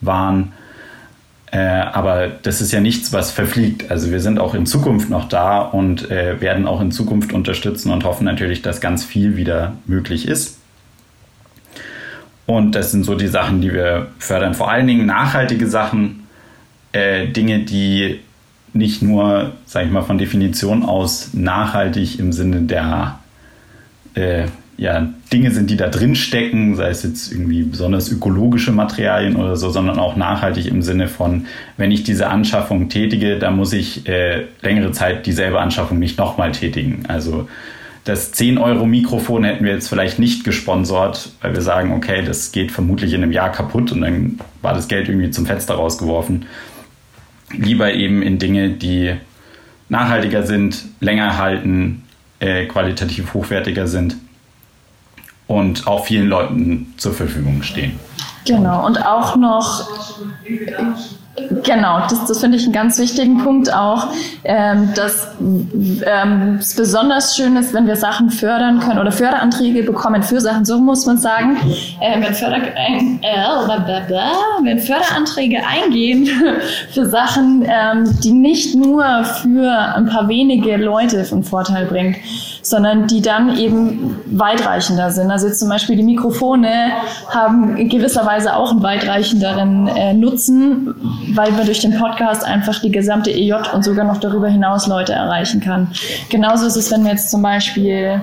waren. 0.00 0.52
Äh, 1.50 1.58
aber 1.58 2.28
das 2.28 2.60
ist 2.60 2.70
ja 2.70 2.80
nichts, 2.80 3.12
was 3.12 3.32
verfliegt. 3.32 3.90
Also 3.90 4.12
wir 4.12 4.20
sind 4.20 4.38
auch 4.38 4.54
in 4.54 4.64
Zukunft 4.64 5.10
noch 5.10 5.28
da 5.28 5.58
und 5.60 6.08
äh, 6.08 6.40
werden 6.40 6.68
auch 6.68 6.80
in 6.80 6.92
Zukunft 6.92 7.32
unterstützen 7.32 7.90
und 7.90 8.04
hoffen 8.04 8.24
natürlich, 8.24 8.62
dass 8.62 8.80
ganz 8.80 9.04
viel 9.04 9.36
wieder 9.36 9.72
möglich 9.86 10.28
ist. 10.28 10.57
Und 12.48 12.74
das 12.74 12.92
sind 12.92 13.04
so 13.04 13.14
die 13.14 13.28
Sachen, 13.28 13.60
die 13.60 13.74
wir 13.74 14.06
fördern. 14.18 14.54
Vor 14.54 14.70
allen 14.70 14.86
Dingen 14.86 15.04
nachhaltige 15.04 15.66
Sachen, 15.66 16.26
äh, 16.92 17.26
Dinge, 17.26 17.58
die 17.58 18.20
nicht 18.72 19.02
nur, 19.02 19.52
sage 19.66 19.84
ich 19.84 19.92
mal, 19.92 20.00
von 20.00 20.16
Definition 20.16 20.82
aus 20.82 21.34
nachhaltig 21.34 22.18
im 22.18 22.32
Sinne 22.32 22.62
der 22.62 23.18
äh, 24.14 24.46
ja, 24.78 25.10
Dinge 25.30 25.50
sind, 25.50 25.68
die 25.68 25.76
da 25.76 25.88
drin 25.88 26.14
stecken, 26.14 26.74
sei 26.74 26.88
es 26.88 27.02
jetzt 27.02 27.30
irgendwie 27.30 27.64
besonders 27.64 28.10
ökologische 28.10 28.72
Materialien 28.72 29.36
oder 29.36 29.56
so, 29.56 29.68
sondern 29.68 29.98
auch 29.98 30.16
nachhaltig 30.16 30.68
im 30.68 30.80
Sinne 30.80 31.08
von, 31.08 31.44
wenn 31.76 31.90
ich 31.90 32.02
diese 32.02 32.28
Anschaffung 32.28 32.88
tätige, 32.88 33.38
dann 33.38 33.56
muss 33.56 33.74
ich 33.74 34.08
äh, 34.08 34.46
längere 34.62 34.92
Zeit 34.92 35.26
dieselbe 35.26 35.60
Anschaffung 35.60 35.98
nicht 35.98 36.16
nochmal 36.16 36.52
tätigen. 36.52 37.04
Also 37.08 37.46
das 38.08 38.32
10-Euro-Mikrofon 38.32 39.44
hätten 39.44 39.66
wir 39.66 39.72
jetzt 39.74 39.88
vielleicht 39.88 40.18
nicht 40.18 40.42
gesponsert, 40.42 41.30
weil 41.42 41.52
wir 41.52 41.60
sagen, 41.60 41.92
okay, 41.92 42.24
das 42.24 42.52
geht 42.52 42.72
vermutlich 42.72 43.12
in 43.12 43.22
einem 43.22 43.32
Jahr 43.32 43.52
kaputt 43.52 43.92
und 43.92 44.00
dann 44.00 44.40
war 44.62 44.72
das 44.72 44.88
Geld 44.88 45.10
irgendwie 45.10 45.30
zum 45.30 45.44
Fenster 45.44 45.74
rausgeworfen. 45.74 46.46
Lieber 47.52 47.92
eben 47.92 48.22
in 48.22 48.38
Dinge, 48.38 48.70
die 48.70 49.14
nachhaltiger 49.90 50.42
sind, 50.44 50.86
länger 51.00 51.36
halten, 51.36 52.04
äh, 52.40 52.64
qualitativ 52.64 53.34
hochwertiger 53.34 53.86
sind 53.86 54.16
und 55.46 55.86
auch 55.86 56.06
vielen 56.06 56.28
Leuten 56.28 56.94
zur 56.96 57.12
Verfügung 57.12 57.62
stehen. 57.62 57.98
Genau, 58.46 58.86
und 58.86 59.04
auch 59.04 59.36
noch 59.36 59.86
Genau, 61.64 62.00
das, 62.08 62.26
das 62.26 62.40
finde 62.40 62.56
ich 62.56 62.64
einen 62.64 62.72
ganz 62.72 62.98
wichtigen 62.98 63.42
Punkt 63.42 63.72
auch, 63.72 64.08
ähm, 64.44 64.90
dass 64.94 65.28
ähm, 65.40 66.56
es 66.60 66.74
besonders 66.74 67.36
schön 67.36 67.56
ist, 67.56 67.72
wenn 67.74 67.86
wir 67.86 67.96
Sachen 67.96 68.30
fördern 68.30 68.80
können 68.80 68.98
oder 68.98 69.12
Förderanträge 69.12 69.82
bekommen 69.82 70.22
für 70.22 70.40
Sachen, 70.40 70.64
so 70.64 70.78
muss 70.78 71.06
man 71.06 71.18
sagen, 71.18 71.56
äh, 72.00 72.20
wenn, 72.20 72.34
Förder, 72.34 72.58
äh, 72.58 73.18
wenn 74.62 74.78
Förderanträge 74.78 75.58
eingehen 75.66 76.28
für 76.92 77.06
Sachen, 77.06 77.64
ähm, 77.66 78.18
die 78.22 78.32
nicht 78.32 78.74
nur 78.74 79.24
für 79.24 79.70
ein 79.96 80.06
paar 80.06 80.28
wenige 80.28 80.76
Leute 80.76 81.24
von 81.24 81.42
Vorteil 81.42 81.86
bringt, 81.86 82.16
sondern 82.62 83.06
die 83.06 83.22
dann 83.22 83.56
eben 83.56 84.16
weitreichender 84.26 85.10
sind. 85.10 85.30
Also 85.30 85.50
zum 85.50 85.68
Beispiel 85.68 85.96
die 85.96 86.02
Mikrofone 86.02 86.92
haben 87.30 87.76
in 87.76 87.88
gewisser 87.88 88.26
Weise 88.26 88.54
auch 88.54 88.70
einen 88.72 88.82
weitreichenderen 88.82 89.88
äh, 89.88 90.12
Nutzen, 90.12 90.94
weil 91.34 91.56
wir 91.56 91.64
durch 91.64 91.80
den 91.80 91.96
Podcast 91.98 92.44
einfach 92.44 92.80
die 92.80 92.90
gesamte 92.90 93.30
EJ 93.30 93.54
und 93.74 93.84
sogar 93.84 94.04
noch 94.04 94.18
darüber 94.18 94.48
hinaus 94.48 94.86
Leute 94.86 95.12
erreichen 95.12 95.60
kann. 95.60 95.88
Genauso 96.28 96.66
ist 96.66 96.76
es, 96.76 96.90
wenn 96.90 97.04
wir 97.04 97.12
jetzt 97.12 97.30
zum 97.30 97.42
Beispiel, 97.42 98.20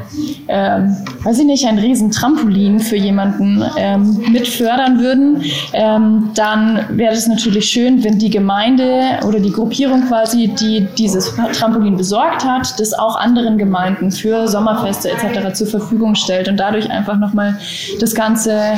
ähm, 0.48 0.98
weiß 1.24 1.40
ich 1.40 1.46
nicht, 1.46 1.66
ein 1.66 1.80
riesen 1.80 2.12
Trampolin 2.12 2.80
für 2.80 2.96
jemanden 2.96 3.64
ähm, 3.78 4.24
mit 4.32 4.48
fördern 4.48 5.00
würden, 5.00 5.44
ähm, 5.74 6.32
dann 6.36 6.86
wäre 6.90 7.14
es 7.14 7.28
natürlich 7.28 7.66
schön, 7.70 8.04
wenn 8.04 8.20
die 8.20 8.30
Gemeinde 8.30 9.20
oder 9.26 9.40
die 9.40 9.52
Gruppierung 9.52 10.08
quasi, 10.08 10.48
die 10.48 10.88
dieses 10.98 11.34
Trampolin 11.54 11.98
besorgt 11.98 12.44
hat, 12.44 12.80
das 12.80 12.94
auch 12.94 13.16
anderen 13.16 13.58
Gemeinden 13.58 14.12
für 14.12 14.48
Sommerfeste 14.48 15.10
etc. 15.12 15.54
zur 15.54 15.68
Verfügung 15.68 16.16
stellt 16.16 16.48
und 16.48 16.58
dadurch 16.58 16.90
einfach 16.90 17.18
nochmal 17.18 17.58
das 18.00 18.16
Ganze 18.16 18.74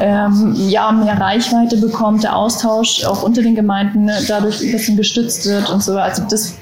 ähm, 0.00 0.54
ja, 0.68 0.90
mehr 0.92 1.20
Reichweite 1.20 1.76
bekommt, 1.76 2.22
der 2.22 2.36
Austausch 2.36 3.04
auch 3.04 3.22
unter 3.22 3.42
den 3.42 3.54
Gemeinden 3.54 3.65
dadurch 3.66 4.60
ein 4.62 4.72
bisschen 4.72 4.96
gestützt 4.96 5.46
wird 5.46 5.70
und 5.70 5.82
so. 5.82 5.96
Also 5.98 6.24
das 6.28 6.56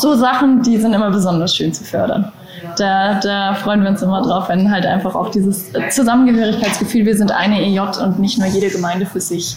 so 0.00 0.14
Sachen, 0.14 0.62
die 0.62 0.76
sind 0.78 0.92
immer 0.92 1.10
besonders 1.10 1.56
schön 1.56 1.72
zu 1.72 1.84
fördern. 1.84 2.30
Da, 2.76 3.18
da 3.20 3.54
freuen 3.54 3.82
wir 3.82 3.90
uns 3.90 4.02
immer 4.02 4.22
drauf, 4.22 4.48
wenn 4.48 4.70
halt 4.70 4.84
einfach 4.84 5.14
auch 5.14 5.30
dieses 5.30 5.70
Zusammengehörigkeitsgefühl, 5.90 7.06
wir 7.06 7.16
sind 7.16 7.32
eine 7.32 7.62
EJ 7.62 7.80
und 8.02 8.18
nicht 8.18 8.38
nur 8.38 8.48
jede 8.48 8.68
Gemeinde 8.68 9.06
für 9.06 9.20
sich. 9.20 9.56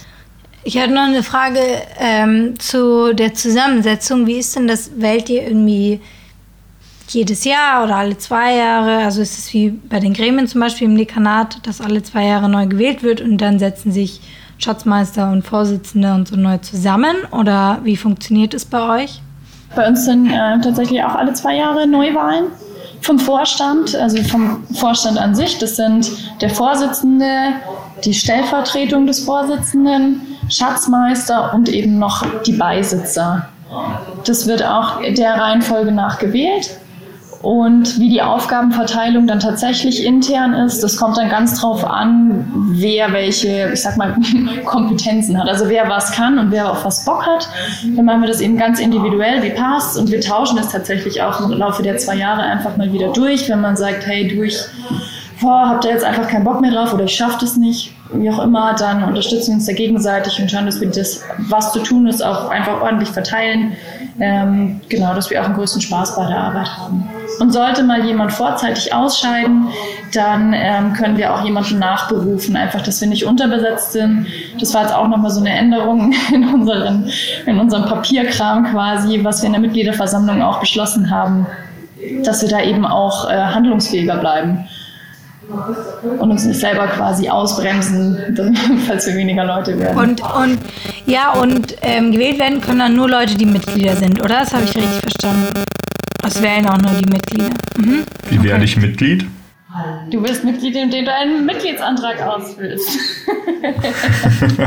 Ich 0.66 0.78
hatte 0.78 0.94
noch 0.94 1.02
eine 1.02 1.22
Frage 1.22 1.60
ähm, 1.98 2.58
zu 2.58 3.14
der 3.14 3.34
Zusammensetzung. 3.34 4.26
Wie 4.26 4.38
ist 4.38 4.56
denn 4.56 4.66
das? 4.66 4.92
Wählt 4.96 5.28
ihr 5.28 5.42
irgendwie 5.42 6.00
jedes 7.08 7.44
Jahr 7.44 7.84
oder 7.84 7.96
alle 7.96 8.16
zwei 8.16 8.56
Jahre? 8.56 9.04
Also 9.04 9.20
ist 9.20 9.38
es 9.38 9.52
wie 9.52 9.68
bei 9.68 10.00
den 10.00 10.14
Gremien 10.14 10.48
zum 10.48 10.62
Beispiel 10.62 10.88
im 10.88 10.96
Dekanat, 10.96 11.66
dass 11.66 11.82
alle 11.82 12.02
zwei 12.02 12.24
Jahre 12.24 12.48
neu 12.48 12.66
gewählt 12.66 13.02
wird 13.02 13.20
und 13.20 13.36
dann 13.38 13.58
setzen 13.58 13.92
sich 13.92 14.20
Schatzmeister 14.64 15.30
und 15.30 15.42
Vorsitzende 15.42 16.14
und 16.14 16.26
so 16.26 16.36
neu 16.36 16.58
zusammen? 16.58 17.16
Oder 17.30 17.80
wie 17.84 17.96
funktioniert 17.96 18.54
es 18.54 18.64
bei 18.64 19.02
euch? 19.02 19.20
Bei 19.76 19.86
uns 19.86 20.04
sind 20.06 20.30
äh, 20.30 20.60
tatsächlich 20.62 21.02
auch 21.02 21.14
alle 21.14 21.34
zwei 21.34 21.56
Jahre 21.56 21.86
Neuwahlen 21.86 22.46
vom 23.02 23.18
Vorstand, 23.18 23.94
also 23.94 24.22
vom 24.22 24.64
Vorstand 24.74 25.18
an 25.18 25.34
sich. 25.34 25.58
Das 25.58 25.76
sind 25.76 26.10
der 26.40 26.48
Vorsitzende, 26.48 27.26
die 28.04 28.14
Stellvertretung 28.14 29.06
des 29.06 29.20
Vorsitzenden, 29.20 30.22
Schatzmeister 30.48 31.52
und 31.52 31.68
eben 31.68 31.98
noch 31.98 32.24
die 32.46 32.52
Beisitzer. 32.52 33.48
Das 34.24 34.46
wird 34.46 34.64
auch 34.64 35.02
der 35.02 35.34
Reihenfolge 35.34 35.92
nach 35.92 36.18
gewählt. 36.18 36.78
Und 37.44 38.00
wie 38.00 38.08
die 38.08 38.22
Aufgabenverteilung 38.22 39.26
dann 39.26 39.38
tatsächlich 39.38 40.02
intern 40.02 40.54
ist, 40.54 40.82
das 40.82 40.96
kommt 40.96 41.18
dann 41.18 41.28
ganz 41.28 41.60
drauf 41.60 41.84
an, 41.84 42.50
wer 42.70 43.12
welche, 43.12 43.70
ich 43.74 43.82
sag 43.82 43.98
mal, 43.98 44.16
Kompetenzen 44.64 45.38
hat. 45.38 45.46
Also 45.46 45.68
wer 45.68 45.86
was 45.90 46.12
kann 46.12 46.38
und 46.38 46.50
wer 46.50 46.70
auf 46.70 46.86
was 46.86 47.04
Bock 47.04 47.26
hat. 47.26 47.46
Dann 47.96 48.06
machen 48.06 48.22
wir 48.22 48.28
das 48.28 48.40
eben 48.40 48.56
ganz 48.56 48.80
individuell, 48.80 49.42
wie 49.42 49.50
passt. 49.50 49.98
Und 49.98 50.10
wir 50.10 50.22
tauschen 50.22 50.56
das 50.56 50.70
tatsächlich 50.70 51.20
auch 51.20 51.38
im 51.38 51.50
Laufe 51.50 51.82
der 51.82 51.98
zwei 51.98 52.14
Jahre 52.14 52.40
einfach 52.40 52.78
mal 52.78 52.90
wieder 52.94 53.12
durch, 53.12 53.46
wenn 53.50 53.60
man 53.60 53.76
sagt, 53.76 54.06
hey, 54.06 54.26
du, 54.26 54.42
ich 54.42 54.58
boah, 55.42 55.68
habt 55.68 55.84
ihr 55.84 55.90
jetzt 55.90 56.04
einfach 56.04 56.26
keinen 56.26 56.44
Bock 56.44 56.62
mehr 56.62 56.70
drauf 56.70 56.94
oder 56.94 57.04
ich 57.04 57.14
schaffe 57.14 57.36
das 57.40 57.56
nicht, 57.56 57.93
wie 58.12 58.30
auch 58.30 58.42
immer, 58.42 58.74
dann 58.74 59.02
unterstützen 59.04 59.48
wir 59.48 59.54
uns 59.54 59.66
da 59.66 59.72
gegenseitig 59.72 60.40
und 60.40 60.50
schauen, 60.50 60.66
dass 60.66 60.80
wir 60.80 60.90
das, 60.90 61.22
was 61.38 61.72
zu 61.72 61.80
tun 61.80 62.06
ist, 62.06 62.22
auch 62.24 62.50
einfach 62.50 62.82
ordentlich 62.82 63.08
verteilen. 63.08 63.72
Ähm, 64.20 64.80
genau, 64.88 65.14
dass 65.14 65.30
wir 65.30 65.40
auch 65.40 65.46
einen 65.46 65.54
größten 65.54 65.80
Spaß 65.80 66.14
bei 66.14 66.26
der 66.26 66.38
Arbeit 66.38 66.68
haben. 66.78 67.08
Und 67.40 67.52
sollte 67.52 67.82
mal 67.82 68.04
jemand 68.04 68.32
vorzeitig 68.32 68.94
ausscheiden, 68.94 69.68
dann 70.12 70.52
ähm, 70.54 70.92
können 70.92 71.16
wir 71.16 71.34
auch 71.34 71.44
jemanden 71.44 71.80
nachberufen, 71.80 72.54
einfach, 72.54 72.82
dass 72.82 73.00
wir 73.00 73.08
nicht 73.08 73.24
unterbesetzt 73.24 73.92
sind. 73.92 74.26
Das 74.60 74.72
war 74.72 74.82
jetzt 74.82 74.94
auch 74.94 75.08
nochmal 75.08 75.32
so 75.32 75.40
eine 75.40 75.50
Änderung 75.50 76.14
in, 76.32 76.46
unseren, 76.46 77.10
in 77.46 77.58
unserem 77.58 77.86
Papierkram 77.86 78.70
quasi, 78.70 79.24
was 79.24 79.42
wir 79.42 79.46
in 79.46 79.54
der 79.54 79.62
Mitgliederversammlung 79.62 80.42
auch 80.42 80.60
beschlossen 80.60 81.10
haben, 81.10 81.46
dass 82.22 82.42
wir 82.42 82.48
da 82.48 82.60
eben 82.60 82.86
auch 82.86 83.28
äh, 83.28 83.34
handlungsfähiger 83.34 84.18
bleiben 84.18 84.68
und 86.18 86.30
uns 86.30 86.44
nicht 86.44 86.60
selber 86.60 86.86
quasi 86.86 87.28
ausbremsen, 87.28 88.18
falls 88.86 89.06
wir 89.06 89.16
weniger 89.16 89.44
Leute 89.44 89.78
werden. 89.78 89.98
Und, 89.98 90.20
und 90.20 90.58
ja, 91.06 91.32
und 91.32 91.76
ähm, 91.82 92.12
gewählt 92.12 92.38
werden 92.38 92.60
können 92.60 92.78
dann 92.80 92.94
nur 92.94 93.08
Leute, 93.08 93.36
die 93.36 93.46
Mitglieder 93.46 93.96
sind, 93.96 94.20
oder? 94.20 94.40
Das 94.40 94.52
habe 94.52 94.64
ich 94.64 94.76
richtig 94.76 95.00
verstanden. 95.00 95.64
Es 96.26 96.42
wählen 96.42 96.66
auch 96.66 96.78
nur 96.78 96.92
die 96.92 97.10
Mitglieder. 97.10 97.50
Mhm. 97.76 98.04
Wie 98.30 98.38
okay. 98.38 98.48
werde 98.48 98.64
ich 98.64 98.76
Mitglied? 98.76 99.26
Du 100.10 100.22
wirst 100.22 100.44
Mitglied, 100.44 100.76
indem 100.76 101.04
du 101.04 101.12
einen 101.12 101.44
Mitgliedsantrag 101.44 102.22
ausfüllst. 102.22 102.98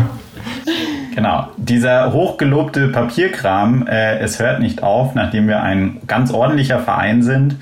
Genau. 1.16 1.48
Dieser 1.58 2.14
hochgelobte 2.14 2.90
Papierkram, 2.90 3.88
äh, 3.88 4.20
es 4.20 4.40
hört 4.40 4.60
nicht 4.60 4.84
auf, 4.84 5.16
nachdem 5.16 5.48
wir 5.48 5.64
ein 5.64 6.02
ganz 6.06 6.32
ordentlicher 6.32 6.80
Verein 6.80 7.24
sind, 7.24 7.56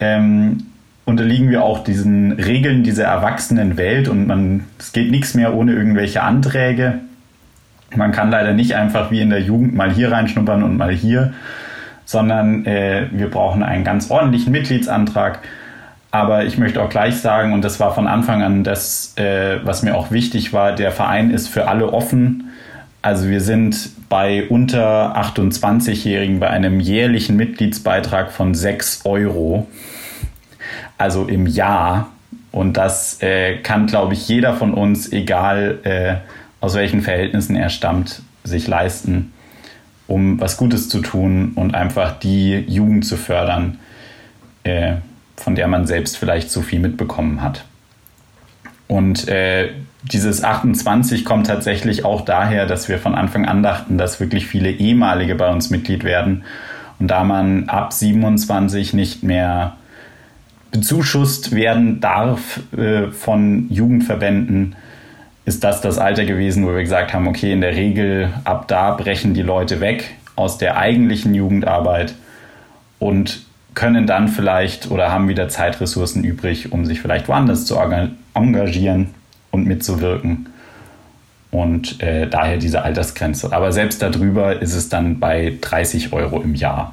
ähm, 0.00 0.66
unterliegen 1.08 1.50
wir 1.50 1.64
auch 1.64 1.82
diesen 1.82 2.32
Regeln 2.32 2.82
dieser 2.82 3.04
Erwachsenenwelt 3.04 4.08
und 4.08 4.26
man, 4.26 4.64
es 4.78 4.92
geht 4.92 5.10
nichts 5.10 5.34
mehr 5.34 5.54
ohne 5.54 5.72
irgendwelche 5.72 6.22
Anträge. 6.22 7.00
Man 7.96 8.12
kann 8.12 8.30
leider 8.30 8.52
nicht 8.52 8.74
einfach 8.74 9.10
wie 9.10 9.20
in 9.20 9.30
der 9.30 9.40
Jugend 9.40 9.74
mal 9.74 9.90
hier 9.90 10.12
reinschnuppern 10.12 10.62
und 10.62 10.76
mal 10.76 10.92
hier, 10.92 11.32
sondern 12.04 12.66
äh, 12.66 13.06
wir 13.10 13.30
brauchen 13.30 13.62
einen 13.62 13.84
ganz 13.84 14.10
ordentlichen 14.10 14.52
Mitgliedsantrag. 14.52 15.40
Aber 16.10 16.44
ich 16.44 16.58
möchte 16.58 16.82
auch 16.82 16.88
gleich 16.88 17.16
sagen, 17.16 17.52
und 17.52 17.64
das 17.64 17.80
war 17.80 17.94
von 17.94 18.06
Anfang 18.06 18.42
an 18.42 18.64
das, 18.64 19.14
äh, 19.16 19.58
was 19.64 19.82
mir 19.82 19.94
auch 19.96 20.10
wichtig 20.10 20.52
war, 20.52 20.74
der 20.74 20.90
Verein 20.90 21.30
ist 21.30 21.48
für 21.48 21.68
alle 21.68 21.92
offen. 21.92 22.50
Also 23.02 23.28
wir 23.28 23.40
sind 23.40 23.90
bei 24.08 24.46
unter 24.48 25.16
28-Jährigen 25.16 26.40
bei 26.40 26.50
einem 26.50 26.80
jährlichen 26.80 27.36
Mitgliedsbeitrag 27.36 28.32
von 28.32 28.54
6 28.54 29.04
Euro, 29.04 29.66
also 30.98 31.24
im 31.24 31.46
Jahr. 31.46 32.08
Und 32.52 32.76
das 32.76 33.22
äh, 33.22 33.58
kann, 33.58 33.86
glaube 33.86 34.14
ich, 34.14 34.28
jeder 34.28 34.54
von 34.54 34.74
uns, 34.74 35.12
egal 35.12 35.78
äh, 35.84 36.16
aus 36.60 36.74
welchen 36.74 37.02
Verhältnissen 37.02 37.56
er 37.56 37.70
stammt, 37.70 38.22
sich 38.44 38.66
leisten, 38.66 39.32
um 40.06 40.40
was 40.40 40.56
Gutes 40.56 40.88
zu 40.88 41.00
tun 41.00 41.52
und 41.54 41.74
einfach 41.74 42.18
die 42.18 42.64
Jugend 42.66 43.06
zu 43.06 43.16
fördern, 43.16 43.78
äh, 44.64 44.94
von 45.36 45.54
der 45.54 45.68
man 45.68 45.86
selbst 45.86 46.16
vielleicht 46.16 46.50
zu 46.50 46.62
viel 46.62 46.80
mitbekommen 46.80 47.42
hat. 47.42 47.64
Und 48.88 49.28
äh, 49.28 49.70
dieses 50.02 50.42
28 50.42 51.24
kommt 51.24 51.46
tatsächlich 51.46 52.04
auch 52.04 52.22
daher, 52.22 52.66
dass 52.66 52.88
wir 52.88 52.98
von 52.98 53.14
Anfang 53.14 53.44
an 53.44 53.62
dachten, 53.62 53.98
dass 53.98 54.18
wirklich 54.18 54.46
viele 54.46 54.70
ehemalige 54.70 55.34
bei 55.34 55.50
uns 55.50 55.70
Mitglied 55.70 56.04
werden. 56.04 56.44
Und 56.98 57.08
da 57.08 57.22
man 57.22 57.68
ab 57.68 57.92
27 57.92 58.94
nicht 58.94 59.22
mehr 59.22 59.76
bezuschusst 60.70 61.54
werden 61.54 62.00
darf 62.00 62.60
äh, 62.76 63.08
von 63.10 63.70
Jugendverbänden, 63.70 64.76
ist 65.44 65.64
das 65.64 65.80
das 65.80 65.98
Alter 65.98 66.24
gewesen, 66.24 66.66
wo 66.66 66.74
wir 66.74 66.82
gesagt 66.82 67.14
haben, 67.14 67.26
okay, 67.26 67.52
in 67.52 67.62
der 67.62 67.74
Regel 67.74 68.28
ab 68.44 68.68
da 68.68 68.92
brechen 68.92 69.32
die 69.32 69.42
Leute 69.42 69.80
weg 69.80 70.14
aus 70.36 70.58
der 70.58 70.76
eigentlichen 70.76 71.34
Jugendarbeit 71.34 72.14
und 72.98 73.42
können 73.74 74.06
dann 74.06 74.28
vielleicht 74.28 74.90
oder 74.90 75.10
haben 75.10 75.28
wieder 75.28 75.48
Zeitressourcen 75.48 76.24
übrig, 76.24 76.72
um 76.72 76.84
sich 76.84 77.00
vielleicht 77.00 77.28
woanders 77.28 77.64
zu 77.64 77.78
engagieren 78.34 79.14
und 79.50 79.66
mitzuwirken. 79.66 80.48
Und 81.50 82.02
äh, 82.02 82.28
daher 82.28 82.58
diese 82.58 82.82
Altersgrenze. 82.82 83.52
Aber 83.52 83.72
selbst 83.72 84.02
darüber 84.02 84.60
ist 84.60 84.74
es 84.74 84.88
dann 84.88 85.18
bei 85.18 85.56
30 85.60 86.12
Euro 86.12 86.42
im 86.42 86.54
Jahr. 86.54 86.92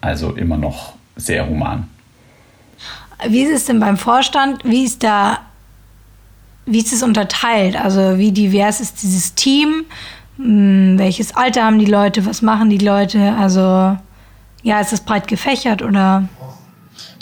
Also 0.00 0.32
immer 0.32 0.56
noch 0.56 0.94
sehr 1.16 1.48
human. 1.48 1.88
Wie 3.26 3.42
ist 3.42 3.52
es 3.52 3.64
denn 3.64 3.80
beim 3.80 3.96
Vorstand? 3.96 4.64
Wie 4.64 4.84
ist 4.84 5.02
da, 5.02 5.38
wie 6.66 6.78
ist 6.78 6.92
es 6.92 7.02
unterteilt? 7.02 7.76
Also 7.76 8.18
wie 8.18 8.32
divers 8.32 8.80
ist 8.80 9.02
dieses 9.02 9.34
Team? 9.34 9.86
Hm, 10.36 10.98
welches 10.98 11.34
Alter 11.34 11.64
haben 11.64 11.78
die 11.78 11.86
Leute? 11.86 12.26
Was 12.26 12.42
machen 12.42 12.68
die 12.70 12.78
Leute? 12.78 13.34
Also 13.38 13.96
ja, 14.62 14.80
ist 14.80 14.92
es 14.92 15.00
breit 15.00 15.28
gefächert 15.28 15.82
oder? 15.82 16.28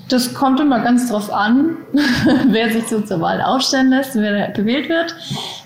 Das 0.08 0.34
kommt 0.34 0.60
immer 0.60 0.80
ganz 0.80 1.08
drauf 1.08 1.32
an, 1.32 1.76
wer 2.48 2.70
sich 2.70 2.88
so 2.88 3.00
zur 3.00 3.20
Wahl 3.20 3.40
aufstellen 3.40 3.88
lässt, 3.88 4.14
wer 4.14 4.50
gewählt 4.50 4.88
wird. 4.88 5.14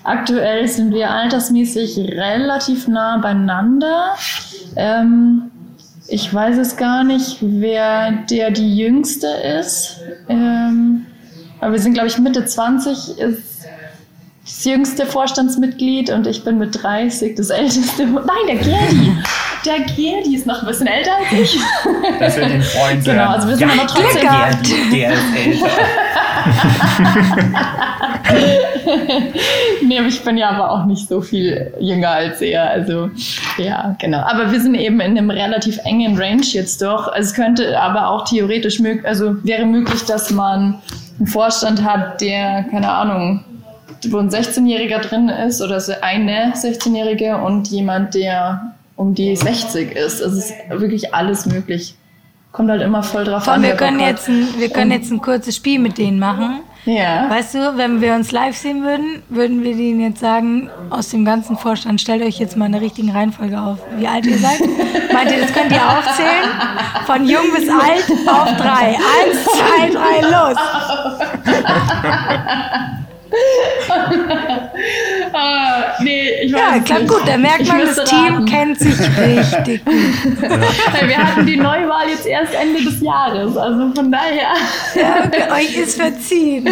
Aktuell 0.03 0.67
sind 0.67 0.93
wir 0.93 1.09
altersmäßig 1.09 1.97
relativ 1.97 2.87
nah 2.87 3.17
beieinander. 3.17 4.15
Ähm, 4.75 5.51
ich 6.09 6.33
weiß 6.33 6.57
es 6.57 6.75
gar 6.75 7.03
nicht, 7.03 7.37
wer 7.41 8.11
der 8.29 8.51
die 8.51 8.77
Jüngste 8.77 9.27
ist. 9.27 10.01
Ähm, 10.27 11.05
aber 11.61 11.73
wir 11.73 11.79
sind, 11.79 11.93
glaube 11.93 12.07
ich, 12.07 12.17
Mitte 12.17 12.45
20 12.45 13.19
ist 13.19 13.67
das 14.43 14.65
jüngste 14.65 15.05
Vorstandsmitglied 15.05 16.09
und 16.09 16.25
ich 16.25 16.43
bin 16.43 16.57
mit 16.57 16.81
30 16.81 17.35
das 17.35 17.49
älteste. 17.51 18.05
Nein, 18.05 18.25
der 18.47 18.55
Gerdi. 18.55 19.11
Der 19.65 19.79
Gerdi 19.81 20.35
ist 20.35 20.45
noch 20.47 20.61
ein 20.61 20.67
bisschen 20.67 20.87
älter 20.87 21.11
als 21.17 21.39
ich. 21.39 21.59
Das 22.19 22.37
wird 22.37 22.49
den 22.49 22.63
Freund 22.63 23.03
Genau, 23.03 23.29
also 23.31 23.47
wir 23.49 23.57
sind 23.57 23.67
ja, 23.67 23.73
aber 23.75 23.87
trotzdem. 23.87 24.21
Der, 24.21 24.91
der 24.91 25.13
ist 25.13 25.63
älter. 25.63 25.67
nee, 29.83 29.99
ich 30.07 30.23
bin 30.23 30.37
ja 30.37 30.49
aber 30.49 30.71
auch 30.71 30.85
nicht 30.85 31.07
so 31.07 31.21
viel 31.21 31.73
jünger 31.79 32.09
als 32.09 32.41
er. 32.41 32.69
Also, 32.69 33.09
ja, 33.57 33.95
genau. 33.99 34.19
Aber 34.19 34.51
wir 34.51 34.59
sind 34.59 34.75
eben 34.75 34.99
in 34.99 35.17
einem 35.17 35.29
relativ 35.29 35.79
engen 35.85 36.17
Range 36.17 36.43
jetzt 36.43 36.81
doch. 36.81 37.07
Also, 37.07 37.29
es 37.29 37.33
könnte 37.33 37.79
aber 37.79 38.09
auch 38.09 38.25
theoretisch 38.25 38.79
möglich, 38.79 39.05
also 39.05 39.35
wäre 39.43 39.65
möglich, 39.65 40.03
dass 40.05 40.31
man 40.31 40.81
einen 41.17 41.27
Vorstand 41.27 41.83
hat, 41.83 42.21
der, 42.21 42.65
keine 42.71 42.89
Ahnung, 42.89 43.43
wo 44.09 44.17
ein 44.17 44.29
16-Jähriger 44.29 44.99
drin 44.99 45.29
ist 45.29 45.61
oder 45.61 45.81
eine 46.01 46.53
16-Jährige 46.53 47.37
und 47.37 47.67
jemand, 47.67 48.15
der 48.15 48.73
um 48.95 49.13
die 49.13 49.35
60 49.35 49.95
ist. 49.95 50.21
Also 50.21 50.37
es 50.37 50.49
ist 50.49 50.53
wirklich 50.69 51.13
alles 51.13 51.45
möglich. 51.45 51.95
Kommt 52.51 52.71
halt 52.71 52.81
immer 52.81 53.03
voll 53.03 53.25
drauf 53.25 53.43
Komm, 53.45 53.53
an. 53.55 53.61
wir 53.63 53.75
können, 53.75 53.99
jetzt 53.99 54.27
ein, 54.27 54.47
wir 54.57 54.69
können 54.69 54.89
jetzt 54.91 55.11
ein 55.11 55.21
kurzes 55.21 55.55
Spiel 55.55 55.77
mit 55.79 55.97
denen 55.99 56.17
machen. 56.17 56.61
Ja. 56.85 57.29
Weißt 57.29 57.53
du, 57.53 57.77
wenn 57.77 58.01
wir 58.01 58.15
uns 58.15 58.31
live 58.31 58.57
sehen 58.57 58.81
würden, 58.83 59.21
würden 59.29 59.61
wir 59.63 59.75
denen 59.75 59.99
jetzt 60.01 60.19
sagen, 60.19 60.67
aus 60.89 61.09
dem 61.09 61.25
ganzen 61.25 61.57
Vorstand, 61.57 62.01
stellt 62.01 62.23
euch 62.23 62.39
jetzt 62.39 62.57
mal 62.57 62.65
eine 62.65 62.81
richtige 62.81 63.13
Reihenfolge 63.13 63.61
auf, 63.61 63.77
wie 63.97 64.07
alt 64.07 64.25
ihr 64.25 64.39
seid. 64.39 64.61
Meint 65.13 65.29
ihr, 65.31 65.41
das 65.41 65.53
könnt 65.53 65.71
ihr 65.71 65.87
aufzählen? 65.87 66.49
Von 67.05 67.27
jung 67.27 67.51
bis 67.55 67.69
alt 67.69 68.05
auf 68.27 68.57
drei. 68.57 68.97
Eins, 68.97 69.43
zwei, 69.43 69.89
drei, 69.91 70.21
los. 70.21 70.57
Ich 76.49 76.55
weiß 76.55 76.61
Ja, 76.75 76.79
klappt 76.79 77.07
gut. 77.07 77.21
Da 77.27 77.37
merkt 77.37 77.67
man, 77.67 77.79
das 77.81 78.03
Team 78.09 78.33
raten. 78.33 78.45
kennt 78.45 78.79
sich 78.79 78.99
richtig 79.17 79.85
gut. 79.85 79.93
Wir 81.07 81.17
hatten 81.17 81.45
die 81.45 81.57
Neuwahl 81.57 82.09
jetzt 82.09 82.25
erst 82.25 82.53
Ende 82.55 82.83
des 82.83 83.01
Jahres. 83.01 83.55
Also 83.55 83.91
von 83.93 84.11
daher. 84.11 84.53
Ja, 84.95 85.25
okay, 85.25 85.51
euch 85.51 85.77
ist 85.77 86.01
verziehen. 86.01 86.67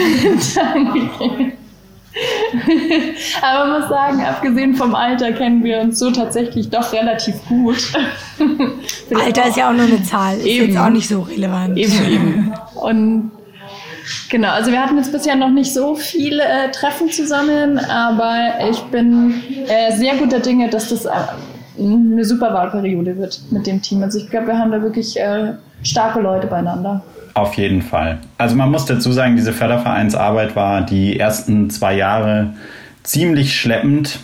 Aber 3.42 3.68
man 3.68 3.80
muss 3.82 3.90
sagen, 3.90 4.22
abgesehen 4.26 4.74
vom 4.76 4.96
Alter 4.96 5.32
kennen 5.34 5.64
wir 5.64 5.80
uns 5.80 6.00
so 6.00 6.10
tatsächlich 6.10 6.70
doch 6.72 6.92
relativ 6.92 7.36
gut. 7.48 7.94
Alter 9.14 9.48
ist 9.48 9.58
ja 9.58 9.70
auch 9.70 9.74
nur 9.74 9.86
eine 9.86 10.02
Zahl. 10.04 10.38
Ist 10.38 10.46
Eben. 10.46 10.68
jetzt 10.70 10.78
auch 10.80 10.90
nicht 10.90 11.08
so 11.08 11.22
relevant. 11.22 11.78
Eben, 11.78 12.08
eben. 12.10 12.54
Und 12.74 13.32
genau, 14.30 14.50
also 14.50 14.72
wir 14.72 14.82
hatten 14.82 14.98
jetzt 14.98 15.12
bisher 15.12 15.36
noch 15.36 15.50
nicht 15.50 15.74
so 15.74 15.96
viele 15.96 16.44
äh, 16.44 16.72
Treffen 16.72 17.10
zusammen, 17.10 17.80
aber 17.80 18.54
ich 18.70 18.80
bin 18.84 19.42
äh, 19.68 19.96
sehr 19.96 20.16
guter 20.16 20.40
Dinge, 20.40 20.70
dass 20.70 20.90
das 20.90 21.06
äh, 21.06 21.10
eine 21.80 22.26
super 22.26 22.54
Wahlperiode 22.54 23.18
wird 23.18 23.40
mit 23.52 23.68
dem 23.68 23.82
Team. 23.82 24.04
Also 24.04 24.20
ich 24.20 24.30
glaube, 24.30 24.48
wir 24.48 24.58
haben 24.58 24.72
da 24.72 24.82
wirklich 24.82 25.20
äh, 25.20 25.54
starke 25.84 26.20
Leute 26.20 26.48
beieinander. 26.48 27.04
Auf 27.34 27.54
jeden 27.54 27.82
Fall. 27.84 28.20
Also 28.38 28.56
man 28.56 28.72
muss 28.72 28.86
dazu 28.86 29.12
sagen, 29.12 29.36
diese 29.36 29.54
Fördervereinsarbeit 29.54 30.56
war 30.56 30.82
die 30.82 31.20
ersten 31.20 31.70
zwei 31.70 31.96
Jahre 31.96 32.54
ziemlich 33.04 33.56
schleppend, 33.60 34.20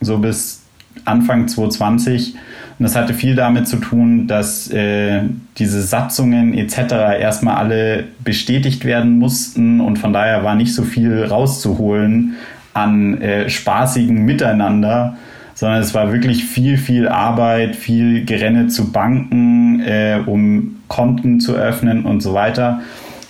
so 0.00 0.18
bis 0.18 0.62
Anfang 1.04 1.46
2020. 1.46 2.34
Und 2.80 2.84
das 2.84 2.96
hatte 2.96 3.12
viel 3.12 3.34
damit 3.34 3.68
zu 3.68 3.76
tun, 3.76 4.26
dass 4.26 4.70
äh, 4.70 5.20
diese 5.58 5.82
Satzungen 5.82 6.54
etc. 6.54 7.20
erstmal 7.20 7.56
alle 7.56 8.04
bestätigt 8.24 8.86
werden 8.86 9.18
mussten 9.18 9.82
und 9.82 9.98
von 9.98 10.14
daher 10.14 10.44
war 10.44 10.54
nicht 10.54 10.74
so 10.74 10.84
viel 10.84 11.24
rauszuholen 11.24 12.36
an 12.72 13.20
äh, 13.20 13.50
spaßigen 13.50 14.24
Miteinander, 14.24 15.18
sondern 15.54 15.82
es 15.82 15.92
war 15.92 16.10
wirklich 16.10 16.46
viel, 16.46 16.78
viel 16.78 17.06
Arbeit, 17.06 17.76
viel 17.76 18.24
Gerenne 18.24 18.68
zu 18.68 18.90
Banken, 18.90 19.80
äh, 19.80 20.20
um 20.24 20.76
Konten 20.88 21.38
zu 21.38 21.56
öffnen 21.56 22.06
und 22.06 22.22
so 22.22 22.32
weiter. 22.32 22.80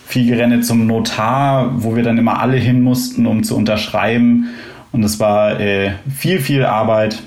Viel 0.06 0.28
Gerenne 0.28 0.60
zum 0.60 0.86
Notar, 0.86 1.82
wo 1.82 1.96
wir 1.96 2.04
dann 2.04 2.18
immer 2.18 2.40
alle 2.40 2.56
hin 2.56 2.82
mussten, 2.82 3.26
um 3.26 3.42
zu 3.42 3.56
unterschreiben. 3.56 4.46
Und 4.92 5.02
es 5.02 5.18
war 5.18 5.58
äh, 5.58 5.90
viel, 6.08 6.38
viel 6.38 6.64
Arbeit, 6.64 7.20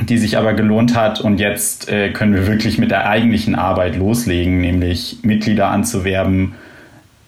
die 0.00 0.18
sich 0.18 0.36
aber 0.38 0.54
gelohnt 0.54 0.94
hat. 0.94 1.20
Und 1.20 1.40
jetzt 1.40 1.88
äh, 1.88 2.10
können 2.10 2.34
wir 2.34 2.46
wirklich 2.46 2.78
mit 2.78 2.90
der 2.90 3.08
eigentlichen 3.08 3.54
Arbeit 3.54 3.96
loslegen, 3.96 4.60
nämlich 4.60 5.18
Mitglieder 5.22 5.68
anzuwerben, 5.68 6.54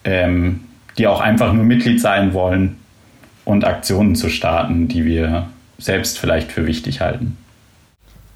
ähm, 0.04 0.60
die 0.98 1.06
auch 1.06 1.20
einfach 1.20 1.52
nur 1.52 1.64
Mitglied 1.64 2.00
sein 2.00 2.32
wollen 2.32 2.76
und 3.44 3.64
Aktionen 3.64 4.14
zu 4.14 4.28
starten, 4.28 4.88
die 4.88 5.04
wir 5.04 5.48
selbst 5.78 6.18
vielleicht 6.18 6.52
für 6.52 6.66
wichtig 6.66 7.00
halten. 7.00 7.36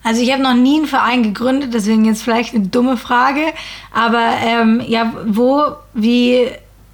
Also 0.02 0.20
ich 0.20 0.32
habe 0.32 0.42
noch 0.42 0.54
nie 0.54 0.76
einen 0.76 0.86
Verein 0.86 1.22
gegründet, 1.22 1.72
deswegen 1.72 2.04
jetzt 2.04 2.22
vielleicht 2.22 2.54
eine 2.54 2.66
dumme 2.66 2.96
Frage. 2.98 3.40
Aber 3.92 4.34
ähm, 4.44 4.82
ja, 4.86 5.12
wo, 5.26 5.62
wie, 5.94 6.46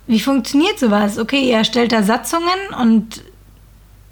wie 0.06 0.20
funktioniert 0.20 0.78
sowas? 0.78 1.18
Okay, 1.18 1.48
ihr 1.48 1.56
erstellt 1.56 1.92
da 1.92 2.04
Satzungen 2.04 2.46
und 2.80 3.24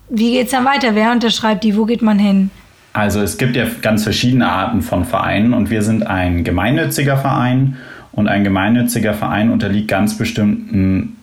wie 0.08 0.32
geht's 0.32 0.50
dann 0.50 0.64
weiter? 0.64 0.94
Wer 0.94 1.12
unterschreibt 1.12 1.62
die? 1.62 1.76
Wo 1.76 1.84
geht 1.84 2.02
man 2.02 2.18
hin? 2.18 2.50
Also 2.92 3.20
es 3.20 3.38
gibt 3.38 3.54
ja 3.54 3.66
ganz 3.82 4.02
verschiedene 4.02 4.48
Arten 4.48 4.82
von 4.82 5.04
Vereinen 5.04 5.54
und 5.54 5.70
wir 5.70 5.82
sind 5.82 6.06
ein 6.06 6.42
gemeinnütziger 6.44 7.16
Verein 7.16 7.76
und 8.12 8.28
ein 8.28 8.44
gemeinnütziger 8.44 9.14
Verein 9.14 9.50
unterliegt 9.50 9.88
ganz 9.88 10.18
bestimmten 10.18 11.16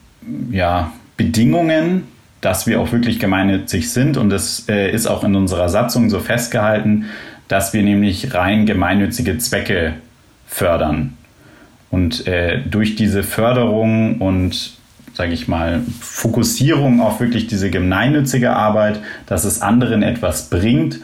ja, 0.51 0.91
Bedingungen, 1.17 2.03
dass 2.41 2.67
wir 2.67 2.79
auch 2.79 2.91
wirklich 2.91 3.19
gemeinnützig 3.19 3.91
sind 3.91 4.17
und 4.17 4.29
das 4.29 4.69
äh, 4.69 4.91
ist 4.91 5.07
auch 5.07 5.23
in 5.23 5.35
unserer 5.35 5.69
Satzung 5.69 6.09
so 6.09 6.19
festgehalten, 6.19 7.05
dass 7.47 7.73
wir 7.73 7.83
nämlich 7.83 8.33
rein 8.33 8.65
gemeinnützige 8.65 9.37
Zwecke 9.37 9.93
fördern. 10.47 11.13
Und 11.89 12.27
äh, 12.27 12.59
durch 12.59 12.95
diese 12.95 13.23
Förderung 13.23 14.19
und, 14.19 14.73
sage 15.13 15.33
ich 15.33 15.47
mal, 15.47 15.81
Fokussierung 16.01 17.01
auf 17.01 17.19
wirklich 17.19 17.47
diese 17.47 17.69
gemeinnützige 17.69 18.51
Arbeit, 18.51 18.99
dass 19.27 19.43
es 19.43 19.61
anderen 19.61 20.03
etwas 20.03 20.49
bringt, 20.49 20.99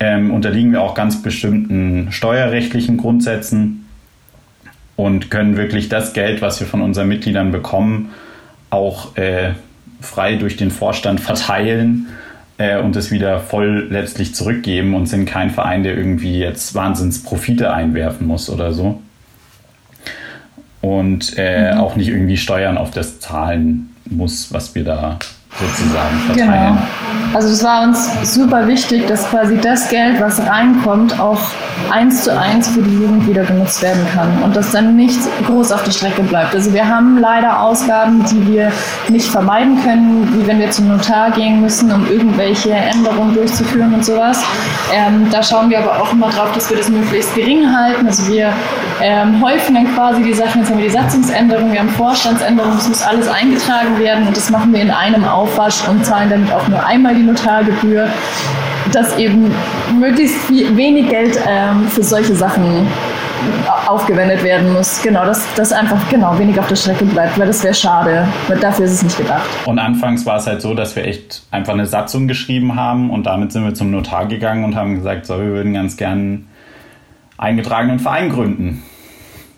ähm, 0.00 0.30
unterliegen 0.30 0.72
wir 0.72 0.82
auch 0.82 0.94
ganz 0.94 1.22
bestimmten 1.22 2.08
steuerrechtlichen 2.10 2.96
Grundsätzen 2.96 3.86
und 4.96 5.30
können 5.30 5.56
wirklich 5.56 5.88
das 5.88 6.12
Geld, 6.12 6.42
was 6.42 6.60
wir 6.60 6.66
von 6.66 6.82
unseren 6.82 7.08
Mitgliedern 7.08 7.52
bekommen, 7.52 8.10
auch 8.70 9.16
äh, 9.16 9.52
frei 10.00 10.36
durch 10.36 10.56
den 10.56 10.70
Vorstand 10.70 11.20
verteilen 11.20 12.08
äh, 12.58 12.78
und 12.78 12.96
es 12.96 13.10
wieder 13.10 13.40
voll 13.40 13.88
letztlich 13.90 14.34
zurückgeben 14.34 14.94
und 14.94 15.06
sind 15.06 15.26
kein 15.26 15.50
Verein, 15.50 15.82
der 15.82 15.96
irgendwie 15.96 16.38
jetzt 16.38 16.74
Wahnsinnsprofite 16.74 17.72
einwerfen 17.72 18.26
muss 18.26 18.50
oder 18.50 18.72
so. 18.72 19.02
Und 20.80 21.34
äh, 21.36 21.72
mhm. 21.72 21.80
auch 21.80 21.96
nicht 21.96 22.08
irgendwie 22.08 22.36
Steuern 22.36 22.78
auf 22.78 22.90
das 22.90 23.20
zahlen 23.20 23.94
muss, 24.08 24.52
was 24.52 24.74
wir 24.74 24.84
da 24.84 25.18
sozusagen 25.58 26.18
verteilen. 26.26 26.50
Genau. 26.50 26.78
Also 27.34 27.48
das 27.50 27.64
war 27.64 27.82
uns 27.82 28.34
super 28.34 28.66
wichtig, 28.66 29.06
dass 29.06 29.28
quasi 29.28 29.58
das 29.58 29.88
Geld, 29.88 30.20
was 30.20 30.40
reinkommt, 30.46 31.18
auch 31.20 31.40
eins 31.90 32.22
zu 32.24 32.36
eins 32.36 32.68
für 32.68 32.82
die 32.82 32.94
Jugend 32.94 33.26
wieder 33.26 33.44
genutzt 33.44 33.82
werden 33.82 34.06
kann 34.14 34.42
und 34.42 34.56
dass 34.56 34.72
dann 34.72 34.96
nicht 34.96 35.20
groß 35.46 35.72
auf 35.72 35.82
der 35.84 35.92
Strecke 35.92 36.22
bleibt. 36.22 36.54
Also 36.54 36.72
wir 36.72 36.88
haben 36.88 37.18
leider 37.18 37.60
Ausgaben, 37.60 38.24
die 38.24 38.46
wir 38.46 38.72
nicht 39.08 39.28
vermeiden 39.28 39.82
können, 39.82 40.32
wie 40.34 40.46
wenn 40.46 40.58
wir 40.58 40.70
zum 40.70 40.88
Notar 40.88 41.30
gehen 41.30 41.60
müssen, 41.60 41.92
um 41.92 42.06
irgendwelche 42.10 42.72
Änderungen 42.72 43.34
durchzuführen 43.34 43.94
und 43.94 44.04
sowas. 44.04 44.42
Ähm, 44.92 45.28
da 45.30 45.42
schauen 45.42 45.70
wir 45.70 45.78
aber 45.80 46.00
auch 46.00 46.12
immer 46.12 46.30
drauf, 46.30 46.52
dass 46.52 46.70
wir 46.70 46.76
das 46.78 46.88
möglichst 46.88 47.34
gering 47.34 47.70
halten. 47.76 48.06
Also 48.06 48.26
wir 48.28 48.52
ähm, 49.02 49.42
häufen 49.42 49.74
dann 49.74 49.94
quasi 49.94 50.22
die 50.22 50.32
Sachen, 50.32 50.62
jetzt 50.62 50.70
haben 50.70 50.78
wir 50.78 50.86
die 50.86 50.92
Satzungsänderung, 50.92 51.72
wir 51.72 51.80
haben 51.80 51.90
Vorstandsänderungen, 51.90 52.76
das 52.76 52.88
muss 52.88 53.02
alles 53.02 53.28
eingetragen 53.28 53.98
werden 53.98 54.26
und 54.26 54.36
das 54.36 54.50
machen 54.50 54.72
wir 54.72 54.80
in 54.80 54.90
einem 54.90 55.24
Aufwasch 55.46 55.88
und 55.88 56.04
zahlen 56.04 56.28
damit 56.28 56.52
auch 56.52 56.66
nur 56.68 56.84
einmal 56.84 57.14
die 57.14 57.22
Notargebühr, 57.22 58.08
dass 58.92 59.16
eben 59.16 59.54
möglichst 59.98 60.50
wenig 60.50 61.08
Geld 61.08 61.38
ähm, 61.48 61.86
für 61.88 62.02
solche 62.02 62.34
Sachen 62.34 62.86
aufgewendet 63.86 64.42
werden 64.42 64.72
muss. 64.72 65.02
Genau, 65.02 65.24
dass 65.24 65.46
das 65.54 65.72
einfach 65.72 66.08
genau 66.08 66.36
wenig 66.38 66.58
auf 66.58 66.66
der 66.66 66.76
Strecke 66.76 67.04
bleibt, 67.04 67.38
weil 67.38 67.46
das 67.46 67.62
wäre 67.62 67.74
schade. 67.74 68.26
Weil 68.48 68.58
dafür 68.58 68.86
ist 68.86 68.92
es 68.92 69.02
nicht 69.02 69.16
gedacht. 69.18 69.48
Und 69.66 69.78
anfangs 69.78 70.26
war 70.26 70.36
es 70.36 70.46
halt 70.46 70.60
so, 70.60 70.74
dass 70.74 70.96
wir 70.96 71.04
echt 71.04 71.42
einfach 71.50 71.74
eine 71.74 71.86
Satzung 71.86 72.26
geschrieben 72.26 72.74
haben 72.74 73.10
und 73.10 73.24
damit 73.24 73.52
sind 73.52 73.64
wir 73.64 73.74
zum 73.74 73.90
Notar 73.90 74.26
gegangen 74.26 74.64
und 74.64 74.74
haben 74.74 74.96
gesagt, 74.96 75.26
so, 75.26 75.38
wir 75.38 75.46
würden 75.46 75.74
ganz 75.74 75.96
gern 75.96 76.46
eingetragenen 77.38 77.98
Verein 77.98 78.30
gründen. 78.30 78.82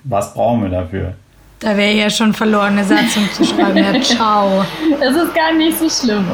Was 0.04 0.34
brauchen 0.34 0.62
wir 0.62 0.70
dafür? 0.70 1.14
Da 1.60 1.76
wäre 1.76 1.92
ja 1.92 2.08
schon 2.08 2.32
verloren, 2.32 2.78
eine 2.78 2.84
Satzung 2.84 3.28
zu 3.32 3.44
schreiben. 3.44 3.78
Ja, 3.78 4.00
ciao. 4.00 4.64
Es 5.00 5.16
ist 5.16 5.34
gar 5.34 5.52
nicht 5.52 5.78
so 5.78 5.88
schlimm. 5.88 6.24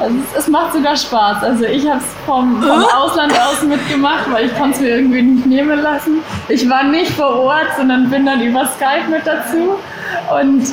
Also 0.00 0.16
es, 0.34 0.44
es 0.44 0.48
macht 0.48 0.72
sogar 0.72 0.96
Spaß. 0.96 1.44
Also 1.44 1.64
ich 1.64 1.86
habe 1.86 1.98
es 1.98 2.06
vom, 2.26 2.60
vom 2.60 2.84
Ausland 2.84 3.32
aus 3.38 3.62
mitgemacht, 3.62 4.30
weil 4.32 4.46
ich 4.46 4.54
konnte 4.56 4.76
es 4.76 4.80
mir 4.80 4.88
irgendwie 4.96 5.22
nicht 5.22 5.46
nehmen 5.46 5.80
lassen. 5.80 6.18
Ich 6.48 6.68
war 6.68 6.82
nicht 6.84 7.12
vor 7.12 7.36
Ort, 7.40 7.68
sondern 7.76 8.10
bin 8.10 8.26
dann 8.26 8.40
über 8.40 8.66
Skype 8.66 9.08
mit 9.08 9.24
dazu. 9.24 9.78
Und 10.34 10.64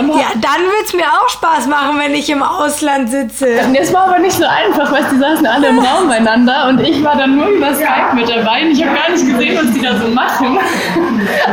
ja, 0.00 0.28
dann 0.34 0.62
würde 0.62 0.84
es 0.84 0.92
mir 0.92 1.06
auch 1.06 1.28
Spaß 1.28 1.66
machen, 1.66 1.98
wenn 1.98 2.14
ich 2.14 2.28
im 2.30 2.42
Ausland 2.42 3.10
sitze. 3.10 3.46
Das 3.76 3.92
war 3.92 4.08
aber 4.08 4.18
nicht 4.18 4.36
so 4.36 4.44
einfach, 4.44 4.90
weil 4.92 5.04
die 5.12 5.18
saßen 5.18 5.46
alle 5.46 5.68
im 5.68 5.78
Raum 5.78 6.08
beieinander 6.08 6.68
und 6.68 6.80
ich 6.80 7.02
war 7.02 7.16
dann 7.16 7.36
nur 7.36 7.48
über 7.48 7.74
Skype 7.74 8.14
mit 8.14 8.28
dabei 8.28 8.62
und 8.62 8.72
ich 8.72 8.84
habe 8.84 8.96
gar 8.96 9.10
nicht 9.10 9.26
gesehen, 9.26 9.58
was 9.62 9.72
die 9.72 9.80
da 9.80 9.96
so 9.98 10.08
machen. 10.08 10.58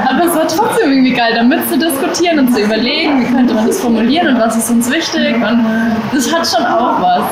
Aber 0.08 0.26
es 0.26 0.36
war 0.36 0.48
trotzdem 0.48 0.92
irgendwie 0.92 1.14
geil, 1.14 1.34
damit 1.36 1.68
zu 1.70 1.78
diskutieren 1.78 2.40
und 2.40 2.54
zu 2.54 2.62
überlegen, 2.62 3.22
wie 3.22 3.34
könnte 3.34 3.54
man 3.54 3.68
das 3.68 3.80
formulieren 3.80 4.36
und 4.36 4.40
was 4.40 4.56
ist 4.58 4.70
uns 4.70 4.90
wichtig 4.92 5.36
und 5.36 5.66
das 6.14 6.34
hat 6.34 6.48
schon 6.48 6.66
auch 6.66 7.02
was. 7.02 7.24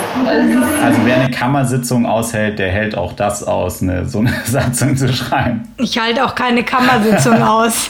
Also 0.83 0.99
wer 1.03 1.15
eine 1.15 1.31
Kammersitzung 1.31 2.05
aushält, 2.05 2.59
der 2.59 2.69
hält 2.69 2.97
auch 2.97 3.13
das 3.13 3.43
aus, 3.43 3.81
eine, 3.81 4.05
so 4.05 4.19
eine 4.19 4.33
Satzung 4.45 4.95
zu 4.95 5.11
schreiben. 5.13 5.73
Ich 5.77 5.97
halte 5.97 6.25
auch 6.25 6.35
keine 6.35 6.63
Kammersitzung 6.63 7.41
aus. 7.41 7.89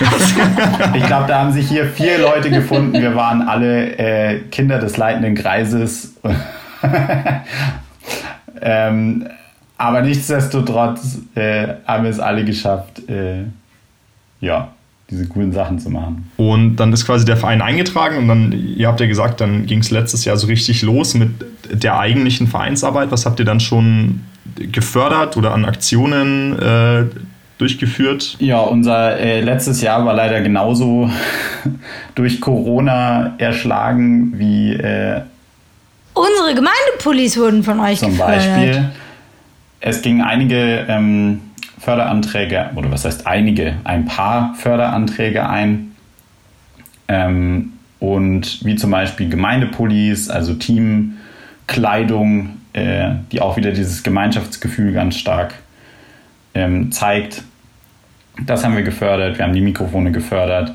ich 0.94 1.06
glaube, 1.06 1.26
da 1.28 1.40
haben 1.40 1.52
sich 1.52 1.68
hier 1.68 1.86
vier 1.86 2.18
Leute 2.18 2.39
gefunden. 2.48 2.94
Wir 2.94 3.14
waren 3.14 3.42
alle 3.42 3.98
äh, 3.98 4.40
Kinder 4.50 4.78
des 4.78 4.96
leitenden 4.96 5.34
Kreises. 5.34 6.14
ähm, 8.62 9.26
aber 9.76 10.02
nichtsdestotrotz 10.02 11.18
äh, 11.34 11.68
haben 11.86 12.04
wir 12.04 12.10
es 12.10 12.20
alle 12.20 12.44
geschafft, 12.44 13.08
äh, 13.08 13.44
ja, 14.40 14.68
diese 15.10 15.26
coolen 15.26 15.52
Sachen 15.52 15.78
zu 15.78 15.90
machen. 15.90 16.30
Und 16.36 16.76
dann 16.76 16.92
ist 16.92 17.04
quasi 17.04 17.24
der 17.24 17.36
Verein 17.36 17.60
eingetragen 17.60 18.18
und 18.18 18.28
dann, 18.28 18.52
ihr 18.52 18.86
habt 18.86 19.00
ja 19.00 19.06
gesagt, 19.06 19.40
dann 19.40 19.66
ging 19.66 19.80
es 19.80 19.90
letztes 19.90 20.24
Jahr 20.24 20.36
so 20.36 20.46
richtig 20.46 20.82
los 20.82 21.14
mit 21.14 21.30
der 21.70 21.98
eigentlichen 21.98 22.46
Vereinsarbeit. 22.46 23.10
Was 23.10 23.26
habt 23.26 23.40
ihr 23.40 23.44
dann 23.44 23.60
schon 23.60 24.22
gefördert 24.56 25.36
oder 25.36 25.52
an 25.52 25.64
Aktionen 25.64 26.58
äh, 26.58 27.04
durchgeführt? 27.60 28.36
Ja, 28.40 28.60
unser 28.60 29.18
äh, 29.18 29.40
letztes 29.40 29.82
Jahr 29.82 30.04
war 30.04 30.14
leider 30.14 30.40
genauso 30.40 31.10
durch 32.14 32.40
Corona 32.40 33.34
erschlagen 33.38 34.38
wie. 34.38 34.72
Äh, 34.72 35.22
Unsere 36.14 36.54
Gemeindepullis 36.54 37.36
wurden 37.36 37.62
von 37.62 37.80
euch 37.80 37.98
zum 38.00 38.10
gefördert. 38.10 38.36
Beispiel. 38.36 38.90
Es 39.80 40.02
gingen 40.02 40.22
einige 40.22 40.84
ähm, 40.88 41.40
Förderanträge, 41.78 42.70
oder 42.76 42.90
was 42.90 43.04
heißt 43.04 43.26
einige, 43.26 43.76
ein 43.84 44.04
paar 44.04 44.54
Förderanträge 44.54 45.48
ein. 45.48 45.92
Ähm, 47.08 47.72
und 47.98 48.64
wie 48.64 48.76
zum 48.76 48.90
Beispiel 48.90 49.28
Gemeindepullis, 49.28 50.30
also 50.30 50.54
Teamkleidung, 50.54 52.50
äh, 52.72 53.10
die 53.30 53.40
auch 53.40 53.56
wieder 53.56 53.72
dieses 53.72 54.02
Gemeinschaftsgefühl 54.02 54.92
ganz 54.92 55.16
stark 55.16 55.54
ähm, 56.54 56.92
zeigt. 56.92 57.42
Das 58.46 58.64
haben 58.64 58.76
wir 58.76 58.82
gefördert. 58.82 59.38
Wir 59.38 59.44
haben 59.44 59.54
die 59.54 59.60
Mikrofone 59.60 60.12
gefördert. 60.12 60.72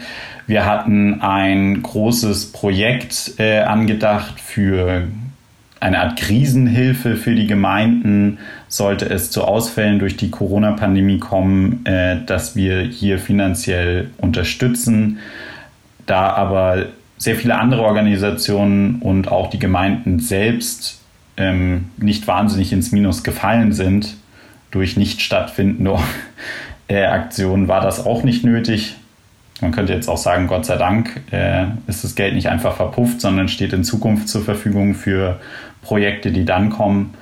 Wir 0.48 0.66
hatten 0.66 1.22
ein 1.22 1.82
großes 1.82 2.52
Projekt 2.52 3.34
äh, 3.40 3.62
angedacht 3.62 4.40
für 4.40 5.08
eine 5.80 6.00
Art 6.00 6.18
Krisenhilfe 6.18 7.16
für 7.16 7.36
die 7.36 7.48
Gemeinden, 7.48 8.40
sollte 8.68 9.10
es 9.10 9.30
zu 9.32 9.44
Ausfällen 9.44 10.00
durch 10.00 10.18
die 10.18 10.32
Corona-Pandemie 10.32 11.20
kommen, 11.20 11.86
äh, 11.86 12.18
dass 12.26 12.56
wir 12.56 12.82
hier 12.82 13.20
finanziell 13.20 14.10
unterstützen. 14.18 15.20
Da 16.06 16.30
aber 16.30 16.88
sehr 17.18 17.36
viele 17.36 17.58
andere 17.58 17.82
Organisationen 17.82 18.96
und 19.02 19.32
auch 19.32 19.50
die 19.50 19.60
Gemeinden 19.60 20.20
selbst 20.20 21.02
ähm, 21.38 21.86
nicht 21.98 22.28
wahnsinnig 22.28 22.72
ins 22.72 22.92
Minus 22.92 23.24
gefallen 23.24 23.72
sind 23.72 24.16
durch 24.72 24.98
nicht 24.98 25.22
stattfindende 25.22 25.98
äh, 26.88 27.06
Aktionen 27.06 27.68
war 27.68 27.82
das 27.82 28.06
auch 28.06 28.24
nicht 28.24 28.44
nötig. 28.44 28.96
Man 29.62 29.72
könnte 29.72 29.94
jetzt 29.94 30.10
auch 30.10 30.18
sagen, 30.18 30.48
Gott 30.48 30.66
sei 30.66 30.76
Dank 30.76 31.22
äh, 31.32 31.66
ist 31.88 32.04
das 32.04 32.16
Geld 32.16 32.36
nicht 32.36 32.50
einfach 32.50 32.76
verpufft, 32.76 33.22
sondern 33.22 33.48
steht 33.48 33.74
in 33.74 33.84
Zukunft 33.84 34.28
zur 34.28 34.44
Verfügung 34.44 34.96
für 34.96 35.40
Projekte, 35.82 36.32
die 36.32 36.46
dann 36.46 36.70
kommen. 36.70 37.14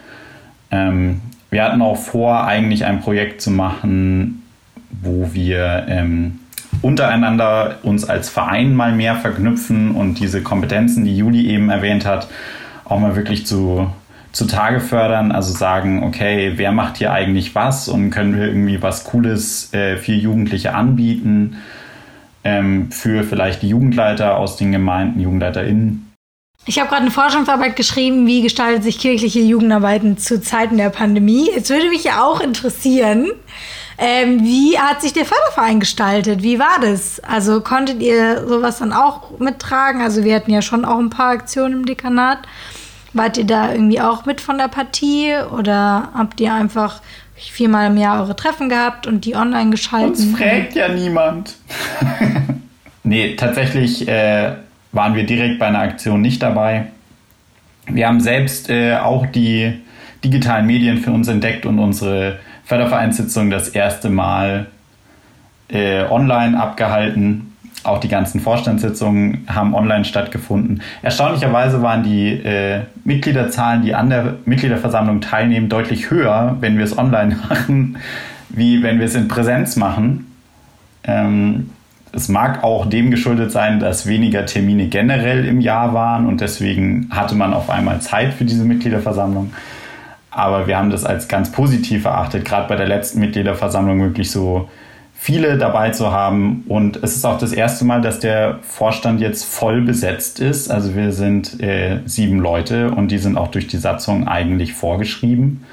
Ähm, 0.71 1.21
wir 1.51 1.63
hatten 1.63 1.81
auch 1.83 1.97
vor, 1.97 2.45
eigentlich 2.45 2.85
ein 2.85 3.01
Projekt 3.01 3.41
zu 3.41 3.51
machen, 3.51 4.41
wo 4.89 5.29
wir 5.33 5.85
ähm, 5.87 6.39
untereinander 6.81 7.77
uns 7.83 8.05
als 8.05 8.29
Verein 8.29 8.75
mal 8.75 8.91
mehr 8.91 9.15
verknüpfen 9.15 9.91
und 9.91 10.15
diese 10.15 10.41
Kompetenzen, 10.41 11.05
die 11.05 11.15
Juli 11.15 11.47
eben 11.47 11.69
erwähnt 11.69 12.05
hat, 12.05 12.27
auch 12.85 12.99
mal 12.99 13.15
wirklich 13.15 13.45
zu 13.45 13.87
zutage 14.33 14.79
fördern, 14.81 15.31
also 15.31 15.53
sagen, 15.53 16.03
okay, 16.03 16.53
wer 16.55 16.71
macht 16.71 16.97
hier 16.97 17.13
eigentlich 17.13 17.55
was 17.55 17.87
und 17.87 18.09
können 18.09 18.35
wir 18.35 18.47
irgendwie 18.47 18.81
was 18.81 19.05
Cooles 19.05 19.73
äh, 19.73 19.95
für 19.97 20.13
Jugendliche 20.13 20.73
anbieten, 20.73 21.57
ähm, 22.43 22.91
für 22.91 23.23
vielleicht 23.23 23.61
die 23.61 23.69
Jugendleiter 23.69 24.37
aus 24.37 24.57
den 24.57 24.71
Gemeinden, 24.71 25.21
JugendleiterInnen. 25.21 26.09
Ich 26.65 26.79
habe 26.79 26.89
gerade 26.89 27.01
eine 27.01 27.11
Forschungsarbeit 27.11 27.75
geschrieben, 27.75 28.25
wie 28.25 28.41
gestaltet 28.41 28.83
sich 28.83 28.97
kirchliche 28.97 29.39
Jugendarbeiten 29.39 30.17
zu 30.17 30.41
Zeiten 30.41 30.77
der 30.77 30.89
Pandemie. 30.89 31.49
Jetzt 31.53 31.69
würde 31.69 31.89
mich 31.89 32.05
ja 32.05 32.23
auch 32.23 32.39
interessieren, 32.39 33.31
ähm, 33.97 34.43
wie 34.43 34.79
hat 34.79 35.01
sich 35.01 35.13
der 35.13 35.25
Förderverein 35.25 35.79
gestaltet? 35.79 36.41
Wie 36.41 36.59
war 36.59 36.79
das? 36.81 37.19
Also 37.19 37.61
konntet 37.61 38.01
ihr 38.01 38.47
sowas 38.47 38.79
dann 38.79 38.93
auch 38.93 39.37
mittragen? 39.39 40.01
Also 40.01 40.23
wir 40.23 40.35
hatten 40.35 40.51
ja 40.51 40.61
schon 40.61 40.85
auch 40.85 40.97
ein 40.97 41.09
paar 41.09 41.31
Aktionen 41.31 41.81
im 41.81 41.85
Dekanat. 41.85 42.39
Wart 43.13 43.37
ihr 43.37 43.45
da 43.45 43.71
irgendwie 43.71 44.01
auch 44.01 44.25
mit 44.25 44.41
von 44.41 44.57
der 44.57 44.67
Partie 44.67 45.33
oder 45.51 46.09
habt 46.13 46.41
ihr 46.41 46.53
einfach 46.53 47.01
viermal 47.35 47.87
im 47.87 47.97
Jahr 47.97 48.21
eure 48.21 48.35
Treffen 48.35 48.69
gehabt 48.69 49.07
und 49.07 49.25
die 49.25 49.35
online 49.35 49.69
geschaltet? 49.69 50.09
Uns 50.19 50.37
fragt 50.37 50.75
ja 50.75 50.87
niemand. 50.87 51.55
nee, 53.03 53.35
tatsächlich 53.35 54.07
äh, 54.07 54.53
waren 54.91 55.15
wir 55.15 55.25
direkt 55.25 55.59
bei 55.59 55.67
einer 55.67 55.79
Aktion 55.79 56.21
nicht 56.21 56.41
dabei. 56.41 56.87
Wir 57.85 58.07
haben 58.07 58.21
selbst 58.21 58.69
äh, 58.69 58.95
auch 58.95 59.25
die 59.25 59.79
digitalen 60.23 60.65
Medien 60.65 60.99
für 60.99 61.11
uns 61.11 61.27
entdeckt 61.27 61.65
und 61.65 61.79
unsere 61.79 62.39
Fördervereinssitzung 62.65 63.49
das 63.49 63.69
erste 63.69 64.09
Mal 64.09 64.67
äh, 65.67 66.03
online 66.03 66.59
abgehalten. 66.59 67.52
Auch 67.83 67.99
die 67.99 68.07
ganzen 68.07 68.39
Vorstandssitzungen 68.39 69.45
haben 69.47 69.75
online 69.75 70.05
stattgefunden. 70.05 70.81
Erstaunlicherweise 71.01 71.81
waren 71.81 72.03
die 72.03 72.29
äh, 72.29 72.81
Mitgliederzahlen, 73.03 73.81
die 73.81 73.93
an 73.93 74.09
der 74.09 74.35
Mitgliederversammlung 74.45 75.19
teilnehmen, 75.19 75.67
deutlich 75.67 76.09
höher, 76.09 76.57
wenn 76.61 76.77
wir 76.77 76.85
es 76.85 76.97
online 76.97 77.37
machen, 77.49 77.97
wie 78.49 78.83
wenn 78.83 78.99
wir 78.99 79.05
es 79.05 79.15
in 79.15 79.27
Präsenz 79.27 79.75
machen. 79.75 80.31
Ähm, 81.03 81.71
es 82.13 82.29
mag 82.29 82.63
auch 82.63 82.85
dem 82.85 83.11
geschuldet 83.11 83.51
sein, 83.51 83.79
dass 83.79 84.05
weniger 84.05 84.45
Termine 84.45 84.87
generell 84.87 85.45
im 85.45 85.59
Jahr 85.59 85.93
waren 85.93 86.27
und 86.27 86.41
deswegen 86.41 87.09
hatte 87.09 87.35
man 87.35 87.53
auf 87.53 87.69
einmal 87.69 87.99
Zeit 88.01 88.33
für 88.33 88.45
diese 88.45 88.63
Mitgliederversammlung. 88.63 89.51
Aber 90.29 90.67
wir 90.67 90.77
haben 90.77 90.89
das 90.89 91.05
als 91.05 91.27
ganz 91.27 91.51
positiv 91.51 92.05
erachtet, 92.05 92.45
gerade 92.45 92.67
bei 92.67 92.75
der 92.75 92.87
letzten 92.87 93.19
Mitgliederversammlung 93.19 93.99
wirklich 93.99 94.31
so 94.31 94.69
viele 95.23 95.57
dabei 95.57 95.91
zu 95.91 96.11
haben. 96.11 96.65
Und 96.67 96.97
es 96.97 97.15
ist 97.15 97.23
auch 97.23 97.37
das 97.37 97.53
erste 97.53 97.85
Mal, 97.85 98.01
dass 98.01 98.19
der 98.19 98.59
Vorstand 98.61 99.21
jetzt 99.21 99.45
voll 99.45 99.79
besetzt 99.79 100.41
ist. 100.41 100.69
Also 100.69 100.95
wir 100.95 101.13
sind 101.13 101.63
äh, 101.63 101.99
sieben 102.05 102.39
Leute 102.39 102.91
und 102.91 103.07
die 103.07 103.17
sind 103.17 103.37
auch 103.37 103.47
durch 103.47 103.67
die 103.67 103.77
Satzung 103.77 104.27
eigentlich 104.27 104.73
vorgeschrieben. 104.73 105.63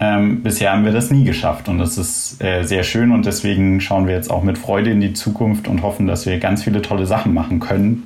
Ähm, 0.00 0.42
bisher 0.42 0.72
haben 0.72 0.84
wir 0.84 0.90
das 0.90 1.12
nie 1.12 1.22
geschafft 1.22 1.68
und 1.68 1.78
das 1.78 1.96
ist 1.96 2.42
äh, 2.42 2.64
sehr 2.64 2.82
schön 2.82 3.12
und 3.12 3.24
deswegen 3.24 3.80
schauen 3.80 4.08
wir 4.08 4.14
jetzt 4.14 4.32
auch 4.32 4.42
mit 4.42 4.58
Freude 4.58 4.90
in 4.90 5.00
die 5.00 5.12
Zukunft 5.12 5.68
und 5.68 5.82
hoffen, 5.82 6.08
dass 6.08 6.26
wir 6.26 6.40
ganz 6.40 6.64
viele 6.64 6.82
tolle 6.82 7.06
Sachen 7.06 7.32
machen 7.32 7.60
können 7.60 8.02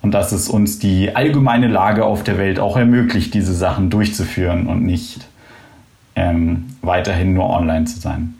und 0.00 0.14
dass 0.14 0.30
es 0.30 0.48
uns 0.48 0.78
die 0.78 1.14
allgemeine 1.16 1.66
Lage 1.66 2.04
auf 2.04 2.22
der 2.22 2.38
Welt 2.38 2.60
auch 2.60 2.76
ermöglicht, 2.76 3.34
diese 3.34 3.52
Sachen 3.52 3.90
durchzuführen 3.90 4.68
und 4.68 4.84
nicht 4.84 5.26
ähm, 6.14 6.66
weiterhin 6.82 7.34
nur 7.34 7.50
online 7.50 7.84
zu 7.86 7.98
sein. 7.98 8.34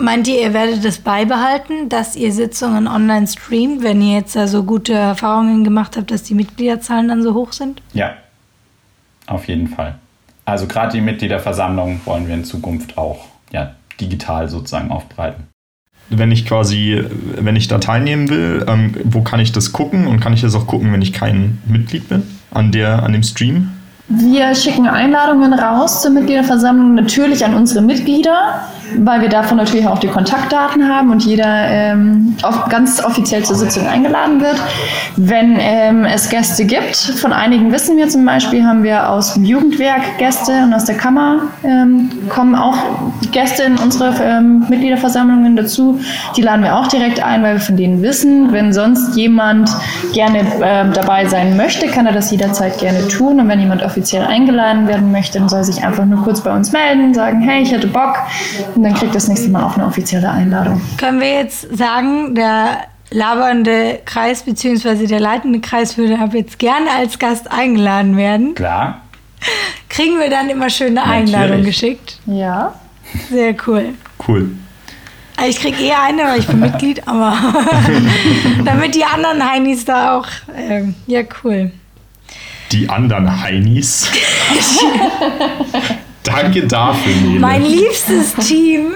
Meint 0.00 0.28
ihr, 0.28 0.40
ihr 0.40 0.54
werdet 0.54 0.84
es 0.84 0.98
beibehalten, 0.98 1.88
dass 1.88 2.14
ihr 2.14 2.32
Sitzungen 2.32 2.86
online 2.86 3.26
streamt, 3.26 3.82
wenn 3.82 4.00
ihr 4.00 4.18
jetzt 4.18 4.36
da 4.36 4.46
so 4.46 4.62
gute 4.62 4.92
Erfahrungen 4.92 5.64
gemacht 5.64 5.96
habt, 5.96 6.12
dass 6.12 6.22
die 6.22 6.34
Mitgliederzahlen 6.34 7.08
dann 7.08 7.22
so 7.24 7.34
hoch 7.34 7.52
sind? 7.52 7.82
Ja, 7.94 8.14
auf 9.26 9.48
jeden 9.48 9.66
Fall. 9.66 9.96
Also 10.44 10.66
gerade 10.66 10.92
die 10.92 11.00
Mitgliederversammlung 11.00 12.00
wollen 12.04 12.28
wir 12.28 12.34
in 12.34 12.44
Zukunft 12.44 12.96
auch 12.96 13.26
ja, 13.50 13.74
digital 14.00 14.48
sozusagen 14.48 14.92
aufbreiten. 14.92 15.48
Wenn 16.10 16.30
ich 16.30 16.46
quasi, 16.46 17.04
wenn 17.34 17.56
ich 17.56 17.66
da 17.66 17.78
teilnehmen 17.78 18.30
will, 18.30 18.64
ähm, 18.68 18.94
wo 19.04 19.22
kann 19.22 19.40
ich 19.40 19.50
das 19.50 19.72
gucken 19.72 20.06
und 20.06 20.20
kann 20.20 20.32
ich 20.32 20.42
das 20.42 20.54
auch 20.54 20.68
gucken, 20.68 20.92
wenn 20.92 21.02
ich 21.02 21.12
kein 21.12 21.60
Mitglied 21.66 22.08
bin 22.08 22.22
an, 22.52 22.70
der, 22.70 23.02
an 23.02 23.12
dem 23.12 23.24
Stream? 23.24 23.72
Wir 24.06 24.54
schicken 24.54 24.88
Einladungen 24.88 25.52
raus 25.52 26.00
zur 26.00 26.12
Mitgliederversammlung 26.12 26.94
natürlich 26.94 27.44
an 27.44 27.54
unsere 27.54 27.82
Mitglieder 27.82 28.62
weil 28.96 29.20
wir 29.20 29.28
davon 29.28 29.56
natürlich 29.56 29.86
auch 29.86 29.98
die 29.98 30.08
Kontaktdaten 30.08 30.88
haben 30.88 31.10
und 31.10 31.24
jeder 31.24 31.68
ähm, 31.68 32.36
ganz 32.68 33.04
offiziell 33.04 33.44
zur 33.44 33.56
Sitzung 33.56 33.86
eingeladen 33.86 34.40
wird. 34.40 34.56
Wenn 35.16 35.56
ähm, 35.60 36.04
es 36.04 36.28
Gäste 36.28 36.64
gibt, 36.64 36.96
von 36.96 37.32
einigen 37.32 37.72
wissen 37.72 37.96
wir 37.96 38.08
zum 38.08 38.24
Beispiel, 38.24 38.64
haben 38.64 38.82
wir 38.82 39.10
aus 39.10 39.34
dem 39.34 39.44
Jugendwerk 39.44 40.18
Gäste 40.18 40.52
und 40.64 40.72
aus 40.72 40.84
der 40.84 40.96
Kammer 40.96 41.42
ähm, 41.64 42.10
kommen 42.28 42.54
auch 42.54 42.76
Gäste 43.32 43.64
in 43.64 43.76
unsere 43.76 44.14
ähm, 44.22 44.66
Mitgliederversammlungen 44.68 45.56
dazu. 45.56 46.00
Die 46.36 46.42
laden 46.42 46.62
wir 46.62 46.76
auch 46.76 46.86
direkt 46.88 47.22
ein, 47.22 47.42
weil 47.42 47.54
wir 47.54 47.60
von 47.60 47.76
denen 47.76 48.02
wissen. 48.02 48.52
Wenn 48.52 48.72
sonst 48.72 49.16
jemand 49.16 49.70
gerne 50.12 50.40
äh, 50.40 50.90
dabei 50.92 51.26
sein 51.26 51.56
möchte, 51.56 51.88
kann 51.88 52.06
er 52.06 52.12
das 52.12 52.30
jederzeit 52.30 52.78
gerne 52.78 53.06
tun. 53.08 53.40
Und 53.40 53.48
wenn 53.48 53.60
jemand 53.60 53.82
offiziell 53.82 54.24
eingeladen 54.24 54.86
werden 54.86 55.12
möchte, 55.12 55.38
dann 55.38 55.48
soll 55.48 55.60
er 55.60 55.64
sich 55.64 55.84
einfach 55.84 56.04
nur 56.04 56.22
kurz 56.22 56.40
bei 56.40 56.54
uns 56.54 56.72
melden, 56.72 57.14
sagen, 57.14 57.40
hey, 57.40 57.62
ich 57.62 57.72
hätte 57.72 57.88
Bock 57.88 58.16
und 58.78 58.84
dann 58.84 58.94
kriegt 58.94 59.12
das 59.12 59.26
nächste 59.26 59.48
Mal 59.48 59.64
auch 59.64 59.76
eine 59.76 59.86
offizielle 59.86 60.30
Einladung. 60.30 60.80
Können 60.98 61.20
wir 61.20 61.32
jetzt 61.32 61.66
sagen, 61.76 62.36
der 62.36 62.84
labernde 63.10 63.98
Kreis 64.04 64.44
bzw. 64.44 65.08
der 65.08 65.18
leitende 65.18 65.58
Kreis 65.58 65.98
würde 65.98 66.16
ab 66.16 66.32
jetzt 66.32 66.60
gerne 66.60 66.88
als 66.96 67.18
Gast 67.18 67.50
eingeladen 67.50 68.16
werden? 68.16 68.54
Klar. 68.54 69.00
Kriegen 69.88 70.20
wir 70.20 70.30
dann 70.30 70.48
immer 70.48 70.70
schöne 70.70 71.02
Einladungen 71.02 71.64
geschickt? 71.64 72.20
Ja. 72.26 72.74
Sehr 73.28 73.56
cool. 73.66 73.94
Cool. 74.28 74.52
Ich 75.48 75.58
kriege 75.58 75.82
eher 75.82 76.00
eine, 76.00 76.22
weil 76.22 76.38
ich 76.38 76.46
bin 76.46 76.60
Mitglied, 76.60 77.08
aber 77.08 77.36
damit 78.64 78.94
die 78.94 79.04
anderen 79.04 79.44
Heinis 79.44 79.84
da 79.84 80.16
auch. 80.16 80.28
Ähm, 80.56 80.94
ja, 81.08 81.22
cool. 81.42 81.72
Die 82.70 82.88
anderen 82.88 83.42
Heinis? 83.42 84.08
Danke 86.22 86.66
dafür, 86.66 87.14
Nele. 87.14 87.40
Mein 87.40 87.64
liebstes 87.64 88.34
Team. 88.34 88.92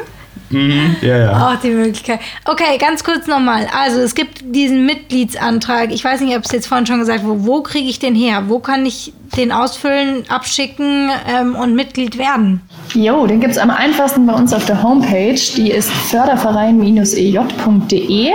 Mhm, 0.53 0.97
ja, 1.01 1.19
ja. 1.19 1.49
Auch 1.49 1.61
die 1.61 1.71
Möglichkeit. 1.71 2.21
Okay, 2.45 2.79
ganz 2.79 3.03
kurz 3.03 3.27
nochmal. 3.27 3.67
Also 3.77 4.01
es 4.01 4.15
gibt 4.15 4.43
diesen 4.55 4.87
Mitgliedsantrag. 4.87 5.93
Ich 5.93 6.05
weiß 6.05 6.21
nicht, 6.21 6.37
ob 6.37 6.45
es 6.45 6.53
jetzt 6.53 6.67
vorhin 6.67 6.87
schon 6.87 7.01
gesagt 7.01 7.25
wurde. 7.25 7.45
Wo 7.45 7.63
kriege 7.63 7.89
ich 7.89 7.99
den 7.99 8.15
her? 8.15 8.45
Wo 8.49 8.59
kann 8.59 8.87
ich 8.87 9.13
den 9.37 9.51
ausfüllen, 9.51 10.25
abschicken 10.29 11.11
ähm, 11.29 11.55
und 11.55 11.75
Mitglied 11.75 12.19
werden? 12.19 12.61
Jo, 12.95 13.27
den 13.27 13.41
gibt 13.41 13.53
es 13.53 13.59
am 13.59 13.71
einfachsten 13.71 14.27
bei 14.27 14.35
uns 14.35 14.53
auf 14.53 14.67
der 14.67 14.83
Homepage. 14.83 15.41
Die 15.57 15.71
ist 15.71 15.91
förderverein-ej.de. 15.91 18.31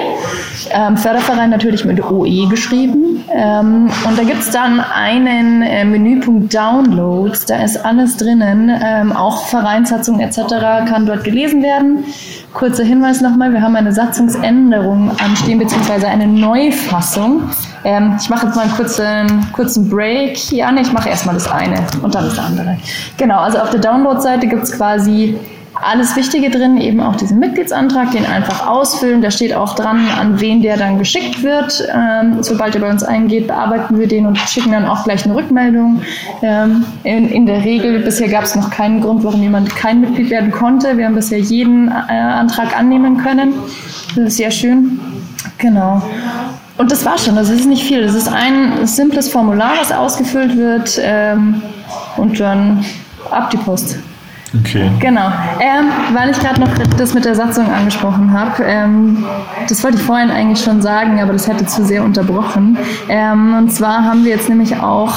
Ähm, 0.71 0.97
Förderverein 0.97 1.51
natürlich 1.51 1.85
mit 1.85 2.03
OE 2.03 2.47
geschrieben. 2.49 3.23
Ähm, 3.31 3.91
und 4.07 4.17
da 4.17 4.23
gibt 4.23 4.39
es 4.39 4.49
dann 4.49 4.79
einen 4.79 5.61
äh, 5.61 5.85
Menüpunkt 5.85 6.55
Downloads. 6.55 7.45
Da 7.45 7.63
ist 7.63 7.77
alles 7.77 8.17
drinnen. 8.17 8.71
Ähm, 8.83 9.11
auch 9.11 9.45
Vereinssatzung 9.45 10.19
etc. 10.19 10.39
kann 10.89 11.05
dort 11.05 11.23
gelesen 11.23 11.61
werden. 11.61 12.03
Kurzer 12.53 12.83
Hinweis 12.83 13.21
nochmal, 13.21 13.51
wir 13.53 13.61
haben 13.61 13.75
eine 13.75 13.91
Satzungsänderung 13.91 15.11
anstehen, 15.19 15.59
beziehungsweise 15.59 16.07
eine 16.07 16.27
Neufassung. 16.27 17.43
Ähm, 17.83 18.15
ich 18.19 18.29
mache 18.29 18.47
jetzt 18.47 18.55
mal 18.55 18.63
einen 18.63 18.73
kurzen, 18.73 19.51
kurzen 19.53 19.89
Break 19.89 20.35
hier 20.37 20.67
an. 20.67 20.77
Ich 20.77 20.91
mache 20.91 21.09
erstmal 21.09 21.35
das 21.35 21.49
eine 21.49 21.77
und 22.01 22.15
dann 22.15 22.25
das 22.25 22.39
andere. 22.39 22.77
Genau, 23.17 23.39
also 23.39 23.59
auf 23.59 23.69
der 23.69 23.79
Download-Seite 23.79 24.47
gibt 24.47 24.63
es 24.63 24.71
quasi 24.71 25.37
alles 25.87 26.17
Wichtige 26.17 26.49
drin, 26.49 26.77
eben 26.77 26.99
auch 26.99 27.15
diesen 27.15 27.39
Mitgliedsantrag, 27.39 28.11
den 28.11 28.25
einfach 28.25 28.67
ausfüllen. 28.67 29.21
Da 29.21 29.31
steht 29.31 29.53
auch 29.53 29.73
dran, 29.73 30.05
an 30.19 30.41
wen 30.41 30.61
der 30.61 30.75
dann 30.75 30.99
geschickt 30.99 31.43
wird. 31.43 31.87
Ähm, 31.93 32.43
sobald 32.43 32.75
er 32.75 32.81
bei 32.81 32.89
uns 32.89 33.03
eingeht, 33.03 33.47
bearbeiten 33.47 33.97
wir 33.97 34.07
den 34.07 34.25
und 34.25 34.37
schicken 34.37 34.73
dann 34.73 34.85
auch 34.85 35.05
gleich 35.05 35.23
eine 35.23 35.35
Rückmeldung. 35.35 36.01
Ähm, 36.41 36.85
in, 37.03 37.29
in, 37.29 37.45
der 37.45 37.63
Regel, 37.63 37.99
bisher 37.99 38.27
gab 38.27 38.43
es 38.43 38.55
noch 38.55 38.69
keinen 38.69 38.99
Grund, 38.99 39.23
warum 39.23 39.41
jemand 39.41 39.73
kein 39.77 40.01
Mitglied 40.01 40.29
werden 40.29 40.51
konnte. 40.51 40.97
Wir 40.97 41.05
haben 41.05 41.15
bisher 41.15 41.39
jeden 41.39 41.87
äh, 41.87 41.91
Antrag 41.91 42.77
annehmen 42.77 43.17
können. 43.17 43.53
Das 44.15 44.25
ist 44.25 44.37
sehr 44.37 44.51
schön. 44.51 44.99
Genau. 45.57 46.01
Und 46.77 46.91
das 46.91 47.05
war 47.05 47.17
schon, 47.17 47.37
das 47.37 47.49
ist 47.49 47.65
nicht 47.65 47.83
viel. 47.83 48.03
Das 48.03 48.13
ist 48.13 48.27
ein 48.27 48.85
simples 48.85 49.29
Formular, 49.29 49.71
was 49.79 49.93
ausgefüllt 49.93 50.57
wird 50.57 50.99
ähm, 51.01 51.61
und 52.17 52.39
dann 52.41 52.83
ab 53.31 53.49
die 53.51 53.57
Post. 53.57 53.97
Okay. 54.55 54.89
Genau. 54.99 55.27
Ähm, 55.59 55.85
weil 56.13 56.29
ich 56.29 56.39
gerade 56.39 56.59
noch 56.61 56.69
das 56.97 57.13
mit 57.13 57.25
der 57.25 57.35
Satzung 57.35 57.69
angesprochen 57.69 58.31
habe, 58.31 58.63
ähm, 58.63 59.25
das 59.67 59.83
wollte 59.83 59.97
ich 59.97 60.03
vorhin 60.03 60.31
eigentlich 60.31 60.63
schon 60.63 60.81
sagen, 60.81 61.21
aber 61.21 61.33
das 61.33 61.47
hätte 61.47 61.65
zu 61.65 61.83
sehr 61.83 62.03
unterbrochen. 62.03 62.77
Ähm, 63.09 63.55
und 63.57 63.71
zwar 63.73 64.03
haben 64.03 64.23
wir 64.23 64.31
jetzt 64.31 64.47
nämlich 64.49 64.77
auch, 64.77 65.13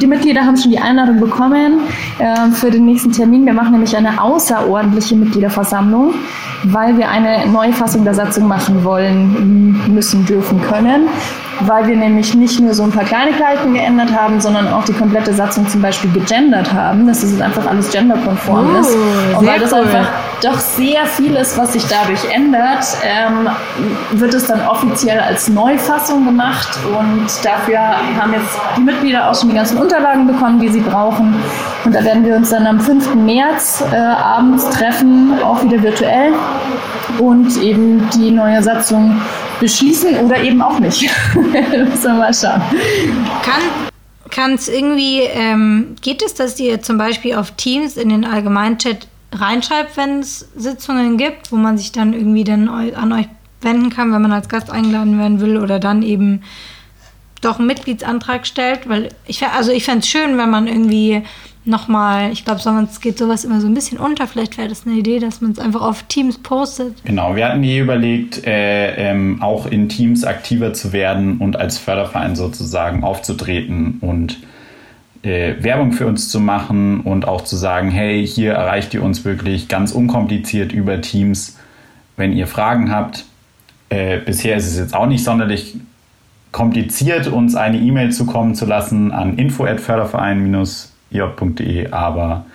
die 0.00 0.06
Mitglieder 0.06 0.42
haben 0.42 0.56
schon 0.56 0.70
die 0.70 0.78
Einladung 0.78 1.20
bekommen 1.20 1.80
äh, 2.18 2.50
für 2.52 2.70
den 2.70 2.86
nächsten 2.86 3.12
Termin. 3.12 3.44
Wir 3.44 3.52
machen 3.52 3.72
nämlich 3.72 3.96
eine 3.96 4.22
außerordentliche 4.22 5.16
Mitgliederversammlung, 5.16 6.14
weil 6.64 6.96
wir 6.96 7.10
eine 7.10 7.46
Neufassung 7.46 8.04
der 8.04 8.14
Satzung 8.14 8.48
machen 8.48 8.84
wollen, 8.84 9.92
müssen, 9.92 10.24
dürfen, 10.24 10.62
können 10.62 11.08
weil 11.60 11.86
wir 11.86 11.96
nämlich 11.96 12.34
nicht 12.34 12.60
nur 12.60 12.74
so 12.74 12.82
ein 12.82 12.90
paar 12.90 13.04
Kleinigkeiten 13.04 13.72
geändert 13.72 14.12
haben, 14.14 14.40
sondern 14.40 14.68
auch 14.68 14.84
die 14.84 14.92
komplette 14.92 15.32
Satzung 15.32 15.68
zum 15.68 15.82
Beispiel 15.82 16.10
gegendert 16.12 16.72
haben, 16.72 17.06
dass 17.06 17.20
das 17.20 17.40
einfach 17.40 17.66
alles 17.66 17.90
genderkonform 17.90 18.45
uh, 18.54 18.80
ist. 18.80 18.94
Und 19.36 19.46
weil 19.46 19.60
das 19.60 19.72
cool. 19.72 19.80
einfach 19.80 20.08
doch 20.42 20.58
sehr 20.58 21.06
viel 21.06 21.34
ist, 21.36 21.56
was 21.56 21.72
sich 21.72 21.84
dadurch 21.86 22.24
ändert, 22.30 22.84
ähm, 23.02 23.48
wird 24.12 24.34
es 24.34 24.46
dann 24.46 24.66
offiziell 24.66 25.18
als 25.18 25.48
Neufassung 25.48 26.24
gemacht 26.24 26.78
und 26.86 27.26
dafür 27.42 27.78
haben 27.78 28.32
jetzt 28.32 28.58
die 28.76 28.82
Mitglieder 28.82 29.30
auch 29.30 29.34
schon 29.34 29.48
die 29.48 29.54
ganzen 29.54 29.78
Unterlagen 29.78 30.26
bekommen, 30.26 30.60
die 30.60 30.68
sie 30.68 30.80
brauchen. 30.80 31.34
Und 31.84 31.94
da 31.94 32.04
werden 32.04 32.24
wir 32.24 32.36
uns 32.36 32.50
dann 32.50 32.66
am 32.66 32.80
5. 32.80 33.14
März 33.14 33.82
äh, 33.92 33.96
abends 33.96 34.68
treffen, 34.70 35.38
auch 35.42 35.62
wieder 35.62 35.82
virtuell 35.82 36.32
und 37.18 37.56
eben 37.62 38.08
die 38.10 38.30
neue 38.30 38.62
Satzung 38.62 39.20
beschließen 39.60 40.18
oder 40.18 40.38
eben 40.38 40.60
auch 40.60 40.78
nicht. 40.78 41.08
Müssen 41.34 42.02
wir 42.02 42.14
mal 42.14 42.34
schauen. 42.34 42.62
Kann, 43.42 43.62
kann 44.30 44.54
es 44.54 44.68
irgendwie, 44.68 45.20
ähm, 45.20 45.96
geht 46.00 46.22
es, 46.22 46.34
dass 46.34 46.58
ihr 46.58 46.82
zum 46.82 46.98
Beispiel 46.98 47.34
auf 47.34 47.52
Teams 47.52 47.96
in 47.96 48.08
den 48.08 48.24
Allgemeinchat 48.24 49.08
reinschreibt, 49.32 49.96
wenn 49.96 50.20
es 50.20 50.48
Sitzungen 50.56 51.16
gibt, 51.16 51.52
wo 51.52 51.56
man 51.56 51.78
sich 51.78 51.92
dann 51.92 52.12
irgendwie 52.12 52.44
dann 52.44 52.68
an 52.68 53.12
euch 53.12 53.28
wenden 53.60 53.90
kann, 53.90 54.12
wenn 54.12 54.22
man 54.22 54.32
als 54.32 54.48
Gast 54.48 54.70
eingeladen 54.70 55.18
werden 55.18 55.40
will 55.40 55.58
oder 55.58 55.78
dann 55.78 56.02
eben 56.02 56.42
doch 57.40 57.58
einen 57.58 57.66
Mitgliedsantrag 57.66 58.46
stellt? 58.46 58.88
Weil 58.88 59.10
ich, 59.26 59.44
also 59.46 59.72
ich 59.72 59.84
fände 59.84 60.00
es 60.00 60.08
schön, 60.08 60.38
wenn 60.38 60.50
man 60.50 60.66
irgendwie 60.66 61.22
nochmal, 61.66 62.32
ich 62.32 62.44
glaube, 62.44 62.60
sonst 62.60 63.00
geht 63.00 63.18
sowas 63.18 63.44
immer 63.44 63.60
so 63.60 63.66
ein 63.66 63.74
bisschen 63.74 63.98
unter. 63.98 64.26
Vielleicht 64.26 64.58
wäre 64.58 64.68
das 64.68 64.86
eine 64.86 64.96
Idee, 64.96 65.18
dass 65.18 65.40
man 65.40 65.52
es 65.52 65.58
einfach 65.58 65.82
auf 65.82 66.04
Teams 66.04 66.38
postet. 66.38 67.04
Genau, 67.04 67.36
wir 67.36 67.48
hatten 67.48 67.62
je 67.62 67.80
überlegt, 67.80 68.46
äh, 68.46 69.10
ähm, 69.10 69.42
auch 69.42 69.66
in 69.66 69.88
Teams 69.88 70.24
aktiver 70.24 70.72
zu 70.72 70.92
werden 70.92 71.38
und 71.38 71.56
als 71.56 71.78
Förderverein 71.78 72.36
sozusagen 72.36 73.04
aufzutreten 73.04 73.98
und 74.00 74.38
äh, 75.22 75.54
Werbung 75.60 75.92
für 75.92 76.06
uns 76.06 76.28
zu 76.28 76.40
machen 76.40 77.00
und 77.00 77.26
auch 77.26 77.42
zu 77.42 77.56
sagen, 77.56 77.90
hey, 77.90 78.26
hier 78.26 78.52
erreicht 78.52 78.94
ihr 78.94 79.02
uns 79.02 79.24
wirklich 79.24 79.68
ganz 79.68 79.92
unkompliziert 79.92 80.72
über 80.72 81.00
Teams, 81.00 81.58
wenn 82.16 82.32
ihr 82.32 82.46
Fragen 82.46 82.90
habt. 82.92 83.24
Äh, 83.88 84.18
bisher 84.18 84.56
ist 84.56 84.66
es 84.66 84.78
jetzt 84.78 84.94
auch 84.94 85.06
nicht 85.06 85.24
sonderlich 85.24 85.76
kompliziert, 86.52 87.26
uns 87.26 87.54
eine 87.54 87.78
E-Mail 87.78 88.12
zukommen 88.12 88.54
zu 88.54 88.66
lassen 88.66 89.12
an 89.12 89.36
info@förderverein- 89.36 90.95
j.de, 91.10 91.90
aber 91.90 92.46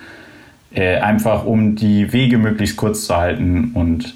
äh, 0.74 0.98
einfach 0.98 1.44
um 1.44 1.76
die 1.76 2.12
Wege 2.12 2.38
möglichst 2.38 2.76
kurz 2.76 3.06
zu 3.06 3.16
halten 3.16 3.72
und 3.74 4.14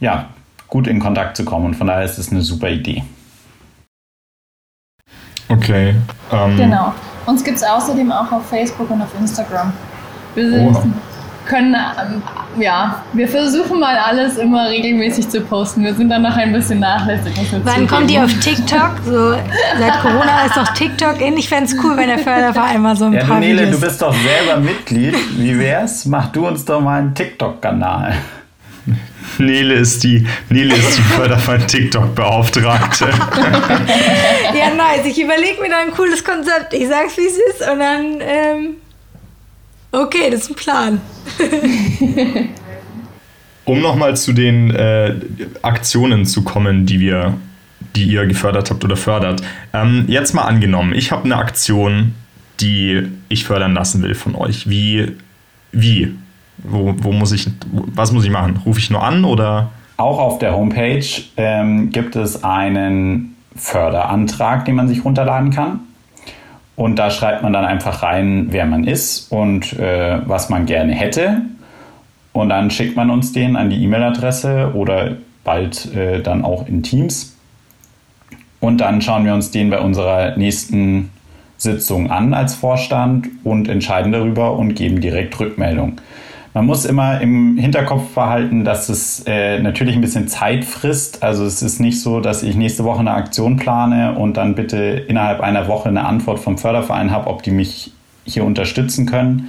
ja, 0.00 0.30
gut 0.68 0.86
in 0.86 1.00
Kontakt 1.00 1.36
zu 1.36 1.44
kommen. 1.44 1.66
Und 1.66 1.74
von 1.74 1.86
daher 1.86 2.04
ist 2.04 2.18
es 2.18 2.30
eine 2.30 2.42
super 2.42 2.68
Idee. 2.68 3.02
Okay. 5.48 5.94
Ähm, 6.32 6.56
genau. 6.56 6.94
Uns 7.26 7.44
gibt 7.44 7.58
es 7.58 7.62
außerdem 7.62 8.10
auch 8.10 8.32
auf 8.32 8.46
Facebook 8.48 8.90
und 8.90 9.02
auf 9.02 9.14
Instagram. 9.18 9.72
Wir 10.34 10.50
sind, 10.50 10.76
oh 10.76 10.82
können, 11.44 11.74
ähm, 11.74 12.22
ja, 12.60 13.02
wir 13.12 13.28
versuchen 13.28 13.80
mal 13.80 13.96
alles 13.96 14.36
immer 14.36 14.68
regelmäßig 14.68 15.28
zu 15.28 15.40
posten. 15.40 15.84
Wir 15.84 15.94
sind 15.94 16.08
dann 16.10 16.22
noch 16.22 16.36
ein 16.36 16.52
bisschen 16.52 16.80
nachlässig. 16.80 17.32
Wann 17.64 17.86
kommt 17.86 18.10
ihr 18.10 18.24
auf 18.24 18.32
TikTok? 18.40 19.00
So, 19.04 19.32
seit 19.78 20.00
Corona 20.00 20.44
ist 20.46 20.56
doch 20.56 20.68
TikTok 20.74 21.20
in. 21.20 21.36
Ich 21.36 21.48
fände 21.48 21.64
es 21.64 21.76
cool, 21.82 21.96
wenn 21.96 22.08
der 22.08 22.18
Förderverein 22.18 22.80
mal 22.80 22.96
so 22.96 23.06
ein 23.06 23.14
ja, 23.14 23.24
paar 23.24 23.40
Nele, 23.40 23.62
Videos... 23.62 23.80
du 23.80 23.86
bist 23.86 24.02
doch 24.02 24.14
selber 24.14 24.60
Mitglied. 24.60 25.14
Wie 25.36 25.58
wär's? 25.58 26.04
Mach 26.06 26.30
du 26.32 26.46
uns 26.46 26.64
doch 26.64 26.80
mal 26.80 26.98
einen 26.98 27.14
TikTok-Kanal. 27.14 28.14
Nele 29.38 29.74
ist 29.74 30.04
die, 30.04 30.26
Nele 30.50 30.74
ist 30.74 30.98
die 30.98 31.02
Förderverein 31.02 31.66
TikTok-Beauftragte. 31.66 33.08
ja, 34.54 34.70
nice. 34.70 35.06
Ich 35.06 35.20
überlege 35.20 35.60
mir 35.60 35.70
da 35.70 35.78
ein 35.78 35.92
cooles 35.92 36.22
Konzept. 36.22 36.74
Ich 36.74 36.88
sag's, 36.88 37.16
wie 37.16 37.26
es 37.26 37.38
ist 37.38 37.70
und 37.70 37.78
dann... 37.78 38.20
Ähm 38.20 38.76
Okay, 39.92 40.30
das 40.30 40.42
ist 40.42 40.50
ein 40.50 40.54
Plan. 40.54 41.00
um 43.66 43.80
nochmal 43.82 44.16
zu 44.16 44.32
den 44.32 44.70
äh, 44.70 45.14
Aktionen 45.60 46.24
zu 46.24 46.42
kommen, 46.42 46.86
die 46.86 46.98
wir, 46.98 47.34
die 47.94 48.04
ihr 48.04 48.26
gefördert 48.26 48.70
habt 48.70 48.82
oder 48.84 48.96
fördert. 48.96 49.42
Ähm, 49.74 50.06
jetzt 50.08 50.34
mal 50.34 50.42
angenommen, 50.42 50.94
ich 50.94 51.12
habe 51.12 51.24
eine 51.24 51.36
Aktion, 51.36 52.14
die 52.60 53.02
ich 53.28 53.44
fördern 53.44 53.74
lassen 53.74 54.02
will 54.02 54.14
von 54.14 54.34
euch. 54.34 54.68
Wie? 54.68 55.12
Wie? 55.72 56.14
Wo, 56.58 56.94
wo 56.96 57.12
muss 57.12 57.32
ich, 57.32 57.48
was 57.70 58.12
muss 58.12 58.24
ich 58.24 58.30
machen? 58.30 58.60
Rufe 58.64 58.78
ich 58.78 58.90
nur 58.90 59.02
an 59.02 59.26
oder? 59.26 59.70
Auch 59.98 60.18
auf 60.18 60.38
der 60.38 60.56
Homepage 60.56 61.04
ähm, 61.36 61.90
gibt 61.90 62.16
es 62.16 62.42
einen 62.42 63.36
Förderantrag, 63.56 64.64
den 64.64 64.74
man 64.74 64.88
sich 64.88 65.04
runterladen 65.04 65.50
kann. 65.50 65.80
Und 66.76 66.98
da 66.98 67.10
schreibt 67.10 67.42
man 67.42 67.52
dann 67.52 67.64
einfach 67.64 68.02
rein, 68.02 68.48
wer 68.50 68.66
man 68.66 68.84
ist 68.84 69.30
und 69.30 69.72
äh, 69.78 70.20
was 70.26 70.48
man 70.48 70.66
gerne 70.66 70.92
hätte. 70.94 71.42
Und 72.32 72.48
dann 72.48 72.70
schickt 72.70 72.96
man 72.96 73.10
uns 73.10 73.32
den 73.32 73.56
an 73.56 73.68
die 73.68 73.82
E-Mail-Adresse 73.84 74.72
oder 74.74 75.16
bald 75.44 75.94
äh, 75.94 76.20
dann 76.20 76.44
auch 76.44 76.66
in 76.66 76.82
Teams. 76.82 77.36
Und 78.60 78.80
dann 78.80 79.02
schauen 79.02 79.24
wir 79.24 79.34
uns 79.34 79.50
den 79.50 79.70
bei 79.70 79.80
unserer 79.80 80.36
nächsten 80.36 81.10
Sitzung 81.58 82.10
an 82.10 82.32
als 82.32 82.54
Vorstand 82.54 83.28
und 83.44 83.68
entscheiden 83.68 84.12
darüber 84.12 84.56
und 84.56 84.74
geben 84.74 85.00
direkt 85.00 85.38
Rückmeldung. 85.38 86.00
Man 86.54 86.66
muss 86.66 86.84
immer 86.84 87.20
im 87.22 87.56
Hinterkopf 87.56 88.14
behalten, 88.14 88.62
dass 88.64 88.90
es 88.90 89.24
äh, 89.26 89.58
natürlich 89.58 89.94
ein 89.94 90.02
bisschen 90.02 90.28
Zeit 90.28 90.66
frisst. 90.66 91.22
Also 91.22 91.46
es 91.46 91.62
ist 91.62 91.80
nicht 91.80 92.00
so, 92.00 92.20
dass 92.20 92.42
ich 92.42 92.56
nächste 92.56 92.84
Woche 92.84 93.00
eine 93.00 93.12
Aktion 93.12 93.56
plane 93.56 94.14
und 94.18 94.36
dann 94.36 94.54
bitte 94.54 94.76
innerhalb 94.76 95.40
einer 95.40 95.66
Woche 95.66 95.88
eine 95.88 96.04
Antwort 96.04 96.40
vom 96.40 96.58
Förderverein 96.58 97.10
habe, 97.10 97.28
ob 97.28 97.42
die 97.42 97.52
mich 97.52 97.92
hier 98.24 98.44
unterstützen 98.44 99.06
können. 99.06 99.48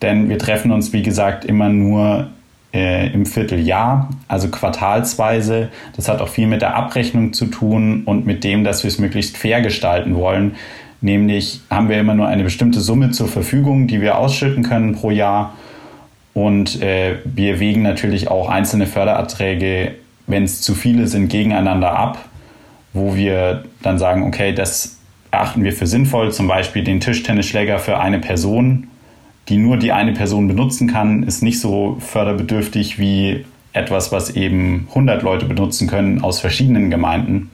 Denn 0.00 0.30
wir 0.30 0.38
treffen 0.38 0.72
uns, 0.72 0.94
wie 0.94 1.02
gesagt, 1.02 1.44
immer 1.44 1.68
nur 1.68 2.28
äh, 2.72 3.12
im 3.12 3.26
Vierteljahr, 3.26 4.08
also 4.26 4.48
quartalsweise. 4.48 5.68
Das 5.96 6.08
hat 6.08 6.22
auch 6.22 6.28
viel 6.28 6.46
mit 6.46 6.62
der 6.62 6.74
Abrechnung 6.74 7.34
zu 7.34 7.46
tun 7.46 8.04
und 8.06 8.24
mit 8.24 8.42
dem, 8.42 8.64
dass 8.64 8.84
wir 8.84 8.88
es 8.88 8.98
möglichst 8.98 9.36
fair 9.36 9.60
gestalten 9.60 10.16
wollen. 10.16 10.56
Nämlich 11.02 11.60
haben 11.68 11.90
wir 11.90 12.00
immer 12.00 12.14
nur 12.14 12.28
eine 12.28 12.42
bestimmte 12.42 12.80
Summe 12.80 13.10
zur 13.10 13.28
Verfügung, 13.28 13.86
die 13.86 14.00
wir 14.00 14.16
ausschütten 14.16 14.62
können 14.62 14.94
pro 14.94 15.10
Jahr. 15.10 15.52
Und 16.34 16.80
äh, 16.80 17.16
wir 17.24 17.60
wägen 17.60 17.82
natürlich 17.82 18.28
auch 18.28 18.48
einzelne 18.48 18.86
Fördererträge, 18.86 19.94
wenn 20.26 20.44
es 20.44 20.62
zu 20.62 20.74
viele 20.74 21.06
sind, 21.06 21.28
gegeneinander 21.28 21.92
ab, 21.92 22.18
wo 22.92 23.16
wir 23.16 23.64
dann 23.82 23.98
sagen, 23.98 24.22
okay, 24.24 24.54
das 24.54 24.98
erachten 25.30 25.64
wir 25.64 25.72
für 25.72 25.86
sinnvoll, 25.86 26.32
zum 26.32 26.46
Beispiel 26.46 26.84
den 26.84 27.00
Tischtennisschläger 27.00 27.78
für 27.78 27.98
eine 27.98 28.18
Person, 28.18 28.88
die 29.48 29.56
nur 29.56 29.76
die 29.76 29.92
eine 29.92 30.12
Person 30.12 30.46
benutzen 30.46 30.88
kann, 30.88 31.22
ist 31.22 31.42
nicht 31.42 31.60
so 31.60 31.96
förderbedürftig 32.00 32.98
wie 32.98 33.44
etwas, 33.72 34.12
was 34.12 34.36
eben 34.36 34.86
100 34.90 35.22
Leute 35.22 35.46
benutzen 35.46 35.88
können 35.88 36.22
aus 36.22 36.40
verschiedenen 36.40 36.90
Gemeinden. 36.90 37.50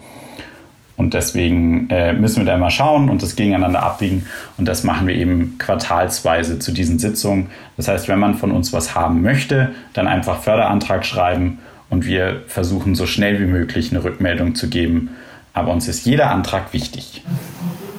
Und 0.98 1.14
deswegen 1.14 1.88
äh, 1.90 2.12
müssen 2.12 2.38
wir 2.38 2.44
da 2.44 2.56
immer 2.56 2.70
schauen 2.70 3.08
und 3.08 3.22
das 3.22 3.36
gegeneinander 3.36 3.84
abwiegen. 3.84 4.26
Und 4.58 4.66
das 4.66 4.82
machen 4.82 5.06
wir 5.06 5.14
eben 5.14 5.56
quartalsweise 5.56 6.58
zu 6.58 6.72
diesen 6.72 6.98
Sitzungen. 6.98 7.46
Das 7.76 7.86
heißt, 7.86 8.08
wenn 8.08 8.18
man 8.18 8.34
von 8.34 8.50
uns 8.50 8.72
was 8.72 8.96
haben 8.96 9.22
möchte, 9.22 9.70
dann 9.92 10.08
einfach 10.08 10.42
Förderantrag 10.42 11.06
schreiben 11.06 11.60
und 11.88 12.04
wir 12.04 12.42
versuchen 12.48 12.96
so 12.96 13.06
schnell 13.06 13.40
wie 13.40 13.46
möglich 13.46 13.92
eine 13.92 14.02
Rückmeldung 14.02 14.56
zu 14.56 14.68
geben. 14.68 15.10
Aber 15.54 15.72
uns 15.72 15.86
ist 15.86 16.04
jeder 16.04 16.32
Antrag 16.32 16.72
wichtig. 16.72 17.22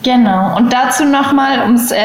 Genau, 0.02 0.56
und 0.56 0.72
dazu 0.72 1.04
nochmal, 1.04 1.60
ums, 1.64 1.92
äh, 1.92 1.98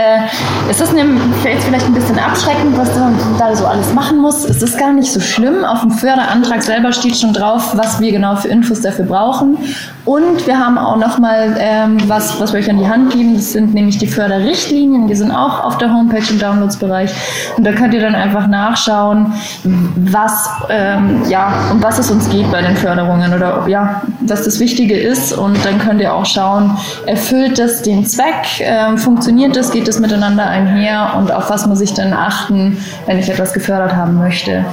ist 0.68 0.80
das 0.80 0.90
eine, 0.90 1.04
vielleicht 1.42 1.87
ein 1.87 1.94
bisschen 1.94 2.18
abschreckend, 2.18 2.76
was 2.76 2.92
man 2.98 3.14
da 3.38 3.54
so 3.54 3.66
alles 3.66 3.94
machen 3.94 4.18
muss. 4.18 4.44
Es 4.44 4.61
ist 4.62 4.76
gar 4.78 4.92
nicht 4.92 5.12
so 5.12 5.20
schlimm. 5.20 5.64
Auf 5.64 5.83
dem 5.83 5.92
Förderantrag 5.92 6.64
selber 6.64 6.92
steht 6.92 7.16
schon 7.16 7.33
drauf, 7.33 7.76
was 7.76 8.00
wir 8.00 8.11
genau 8.11 8.35
für 8.35 8.48
Infos 8.48 8.80
dafür 8.80 9.04
brauchen. 9.04 9.59
Und 10.04 10.46
wir 10.46 10.59
haben 10.59 10.76
auch 10.76 10.96
nochmal 10.96 11.57
ähm, 11.59 11.98
was, 12.09 12.40
was 12.40 12.52
wir 12.52 12.61
euch 12.61 12.68
an 12.68 12.78
die 12.78 12.88
Hand 12.88 13.12
geben. 13.12 13.37
Das 13.37 13.52
sind 13.52 13.72
nämlich 13.72 13.96
die 13.96 14.09
Förderrichtlinien. 14.09 15.07
Die 15.07 15.14
sind 15.14 15.30
auch 15.30 15.64
auf 15.64 15.78
der 15.78 15.94
Homepage 15.94 16.24
im 16.28 16.38
Downloads-Bereich. 16.38 17.11
Und 17.57 17.64
da 17.64 17.72
könnt 17.72 17.94
ihr 17.94 18.00
dann 18.00 18.16
einfach 18.16 18.48
nachschauen, 18.48 19.33
was, 19.62 20.50
ähm, 20.68 21.22
ja, 21.28 21.54
um 21.70 21.83
was 21.83 21.98
es 21.98 22.11
uns 22.11 22.28
geht 22.28 22.50
bei 22.50 22.61
den 22.61 22.76
Förderungen 22.76 23.33
oder 23.33 23.66
ja, 23.68 24.02
was 24.20 24.44
das 24.44 24.59
Wichtige 24.59 24.98
ist. 24.98 25.33
Und 25.33 25.64
dann 25.64 25.78
könnt 25.78 26.00
ihr 26.00 26.12
auch 26.12 26.26
schauen, 26.26 26.76
erfüllt 27.07 27.59
das 27.59 27.84
den 27.87 28.07
Zweck? 28.07 28.61
Ähm, 28.61 28.99
funktioniert 28.99 29.57
das? 29.57 29.70
Geht 29.70 29.88
das 29.88 29.99
miteinander 30.01 30.47
einher? 30.47 31.14
Und 31.16 31.33
auf 31.33 31.51
was 31.51 31.66
muss 31.66 31.81
ich 31.81 31.94
denn 31.94 32.12
achten, 32.12 32.79
wenn 33.07 33.18
ich 33.18 33.29
etwas 33.29 33.53
gefördert 33.53 33.94
haben 33.94 34.18
möchte? 34.18 34.64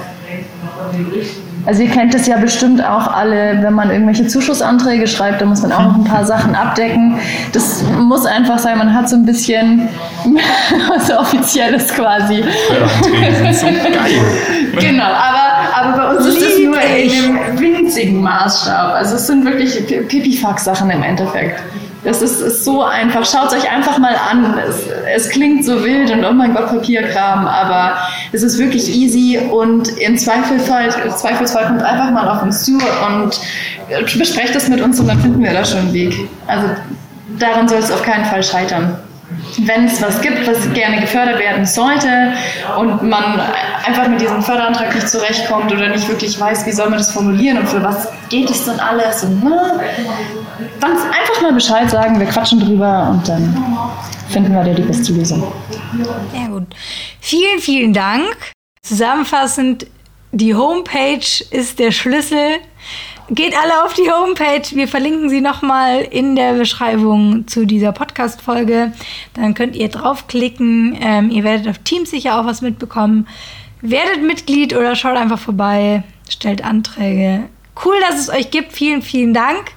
Also 1.65 1.84
ihr 1.84 1.89
kennt 1.89 2.13
das 2.13 2.26
ja 2.26 2.38
bestimmt 2.38 2.84
auch 2.84 3.08
alle, 3.08 3.62
wenn 3.62 3.74
man 3.74 3.91
irgendwelche 3.91 4.26
Zuschussanträge 4.26 5.06
schreibt, 5.08 5.41
da 5.41 5.45
muss 5.45 5.62
man 5.62 5.71
auch 5.71 5.84
noch 5.84 5.95
ein 5.95 6.04
paar 6.04 6.26
Sachen 6.26 6.56
abdecken. 6.56 7.19
Das 7.54 7.84
muss 7.84 8.26
einfach 8.26 8.58
sein, 8.58 8.80
man 8.80 8.95
hat 8.95 9.08
so 9.10 9.15
ein 9.15 9.26
bisschen 9.26 9.88
was 10.89 11.12
Offizielles 11.12 11.89
quasi. 11.89 12.43
Förderanträge 12.68 13.53
sind 13.53 13.78
so 13.78 13.84
geil. 13.84 14.80
Genau, 14.80 15.03
aber, 15.03 15.76
aber 15.76 15.97
bei 15.97 16.18
uns 16.18 16.26
ist 16.26 16.41
es 16.41 16.66
nur 16.66 16.82
in 16.82 17.12
einem 17.12 17.59
winzigen 17.59 18.22
Maßstab. 18.22 18.95
Also 18.95 19.16
es 19.16 19.28
sind 19.28 19.45
wirklich 19.45 19.86
Pipifax-Sachen 19.86 20.89
im 20.89 21.03
Endeffekt. 21.03 21.62
Das 22.04 22.22
ist, 22.22 22.41
ist 22.41 22.66
so 22.66 22.84
einfach. 22.84 23.26
Schaut 23.26 23.52
es 23.52 23.64
euch 23.64 23.72
einfach 23.72 23.99
mal 23.99 24.16
an. 24.16 24.58
Es, 24.58 24.88
es, 25.16 25.30
klingt 25.30 25.66
so 25.66 25.84
wild 25.84 26.10
und 26.12 26.26
oh 26.26 26.34
mein 26.34 26.54
Gott, 26.54 26.68
Papierkram, 26.68 27.45
aber 27.45 27.95
es 28.32 28.41
ist 28.41 28.58
wirklich 28.58 28.89
easy 28.89 29.38
und 29.38 29.88
im 29.99 30.18
Zweifelsfall, 30.18 30.89
Zweifelsfall 31.16 31.68
kommt 31.68 31.84
einfach 31.84 32.10
mal 32.12 32.28
auf 32.28 32.41
uns 32.41 32.66
zu 32.66 32.74
und 32.74 33.39
besprecht 34.18 34.56
das 34.56 34.68
mit 34.68 34.82
uns 34.82 34.99
und 34.99 35.08
dann 35.08 35.20
finden 35.20 35.43
wir 35.43 35.54
da 35.54 35.64
schon 35.64 35.80
einen 35.80 35.93
Weg. 35.93 36.28
Also 36.47 36.70
daran 37.38 37.68
soll 37.68 37.80
es 37.80 37.91
auf 37.91 38.02
keinen 38.02 38.26
Fall 38.26 38.43
scheitern. 38.43 38.97
Wenn 39.59 39.86
es 39.86 40.01
was 40.01 40.21
gibt, 40.21 40.47
was 40.47 40.71
gerne 40.73 41.01
gefördert 41.01 41.39
werden 41.39 41.65
sollte 41.65 42.34
und 42.77 43.03
man 43.03 43.39
einfach 43.86 44.07
mit 44.07 44.21
diesem 44.21 44.41
Förderantrag 44.41 44.93
nicht 44.95 45.09
zurechtkommt 45.09 45.71
oder 45.71 45.89
nicht 45.89 46.07
wirklich 46.07 46.39
weiß, 46.39 46.65
wie 46.65 46.71
soll 46.71 46.89
man 46.89 46.99
das 46.99 47.11
formulieren 47.11 47.59
und 47.59 47.69
für 47.69 47.84
was 47.84 48.07
geht 48.29 48.49
es 48.49 48.65
denn 48.65 48.79
alles 48.79 49.23
und 49.23 49.43
ne, 49.43 49.79
dann 50.79 50.91
einfach 50.91 51.41
mal 51.41 51.53
Bescheid 51.53 51.89
sagen, 51.89 52.19
wir 52.19 52.27
quatschen 52.27 52.59
drüber 52.59 53.09
und 53.11 53.27
dann 53.27 53.55
finden 54.29 54.53
wir 54.53 54.63
da 54.63 54.73
die 54.73 54.82
beste 54.82 55.13
Lösung. 55.13 55.51
Sehr 56.32 56.47
gut. 56.47 56.67
Vielen, 57.19 57.59
vielen 57.59 57.93
Dank. 57.93 58.36
Zusammenfassend, 58.82 59.88
die 60.32 60.55
Homepage 60.55 61.43
ist 61.51 61.79
der 61.79 61.91
Schlüssel 61.91 62.59
Geht 63.34 63.55
alle 63.57 63.86
auf 63.86 63.93
die 63.93 64.11
Homepage. 64.11 64.75
Wir 64.75 64.89
verlinken 64.89 65.29
sie 65.29 65.39
nochmal 65.39 66.01
in 66.01 66.36
der 66.36 66.51
Beschreibung 66.51 67.47
zu 67.47 67.65
dieser 67.65 67.93
Podcast-Folge. 67.93 68.91
Dann 69.36 69.53
könnt 69.53 69.77
ihr 69.77 69.88
draufklicken. 69.88 70.97
Ähm, 71.01 71.32
ihr 71.32 71.45
werdet 71.45 71.69
auf 71.69 71.77
Teams 71.77 72.11
sicher 72.11 72.38
auch 72.38 72.45
was 72.45 72.61
mitbekommen. 72.61 73.29
Werdet 73.82 74.21
Mitglied 74.21 74.75
oder 74.75 74.97
schaut 74.97 75.15
einfach 75.15 75.39
vorbei. 75.39 76.03
Stellt 76.29 76.65
Anträge. 76.65 77.43
Cool, 77.86 77.95
dass 78.01 78.19
es 78.19 78.29
euch 78.29 78.51
gibt. 78.51 78.73
Vielen, 78.73 79.01
vielen 79.01 79.34
Dank. 79.34 79.71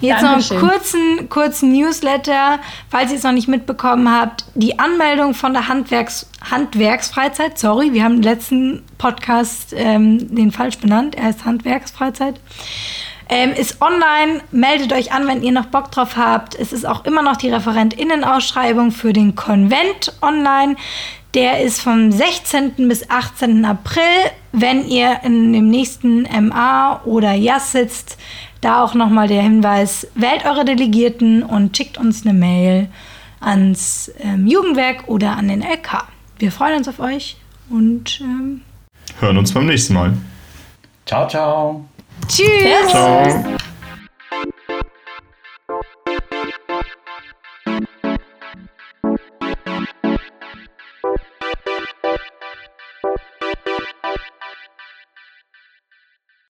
Jetzt 0.00 0.22
Dankeschön. 0.22 0.56
noch 0.56 0.62
einen 0.64 0.72
kurzen, 0.72 1.28
kurzen 1.28 1.72
Newsletter, 1.72 2.60
falls 2.88 3.10
ihr 3.10 3.18
es 3.18 3.24
noch 3.24 3.32
nicht 3.32 3.48
mitbekommen 3.48 4.10
habt. 4.12 4.44
Die 4.54 4.78
Anmeldung 4.78 5.34
von 5.34 5.52
der 5.52 5.68
Handwerks, 5.68 6.30
Handwerksfreizeit, 6.50 7.58
sorry, 7.58 7.92
wir 7.92 8.04
haben 8.04 8.16
im 8.16 8.22
letzten 8.22 8.84
Podcast 8.98 9.74
ähm, 9.76 10.34
den 10.34 10.52
falsch 10.52 10.78
benannt, 10.78 11.14
er 11.16 11.24
heißt 11.24 11.44
Handwerksfreizeit. 11.44 12.40
Ähm, 13.30 13.52
ist 13.52 13.82
online, 13.82 14.40
meldet 14.52 14.92
euch 14.92 15.12
an, 15.12 15.26
wenn 15.26 15.42
ihr 15.42 15.52
noch 15.52 15.66
Bock 15.66 15.90
drauf 15.90 16.16
habt. 16.16 16.54
Es 16.54 16.72
ist 16.72 16.86
auch 16.86 17.04
immer 17.04 17.20
noch 17.20 17.36
die 17.36 17.50
ReferentInnen-Ausschreibung 17.50 18.90
für 18.90 19.12
den 19.12 19.34
Konvent 19.34 20.14
online. 20.22 20.76
Der 21.34 21.60
ist 21.60 21.82
vom 21.82 22.10
16. 22.10 22.88
bis 22.88 23.10
18. 23.10 23.66
April. 23.66 24.02
Wenn 24.52 24.88
ihr 24.88 25.20
in 25.24 25.52
dem 25.52 25.68
nächsten 25.68 26.22
MA 26.22 27.02
oder 27.04 27.34
JAS 27.34 27.72
sitzt, 27.72 28.16
da 28.60 28.82
auch 28.82 28.94
nochmal 28.94 29.28
der 29.28 29.42
Hinweis, 29.42 30.06
wählt 30.14 30.44
eure 30.44 30.64
Delegierten 30.64 31.42
und 31.42 31.76
schickt 31.76 31.98
uns 31.98 32.24
eine 32.24 32.34
Mail 32.34 32.88
ans 33.40 34.10
ähm, 34.20 34.46
Jugendwerk 34.46 35.08
oder 35.08 35.36
an 35.36 35.48
den 35.48 35.62
LK. 35.62 36.04
Wir 36.38 36.52
freuen 36.52 36.78
uns 36.78 36.88
auf 36.88 36.98
euch 36.98 37.36
und 37.70 38.20
ähm, 38.20 38.62
hören 39.20 39.38
uns 39.38 39.52
beim 39.52 39.66
nächsten 39.66 39.94
Mal. 39.94 40.14
Ciao, 41.06 41.28
ciao. 41.28 41.84
Tschüss. 42.28 42.90
Ciao. 42.90 43.56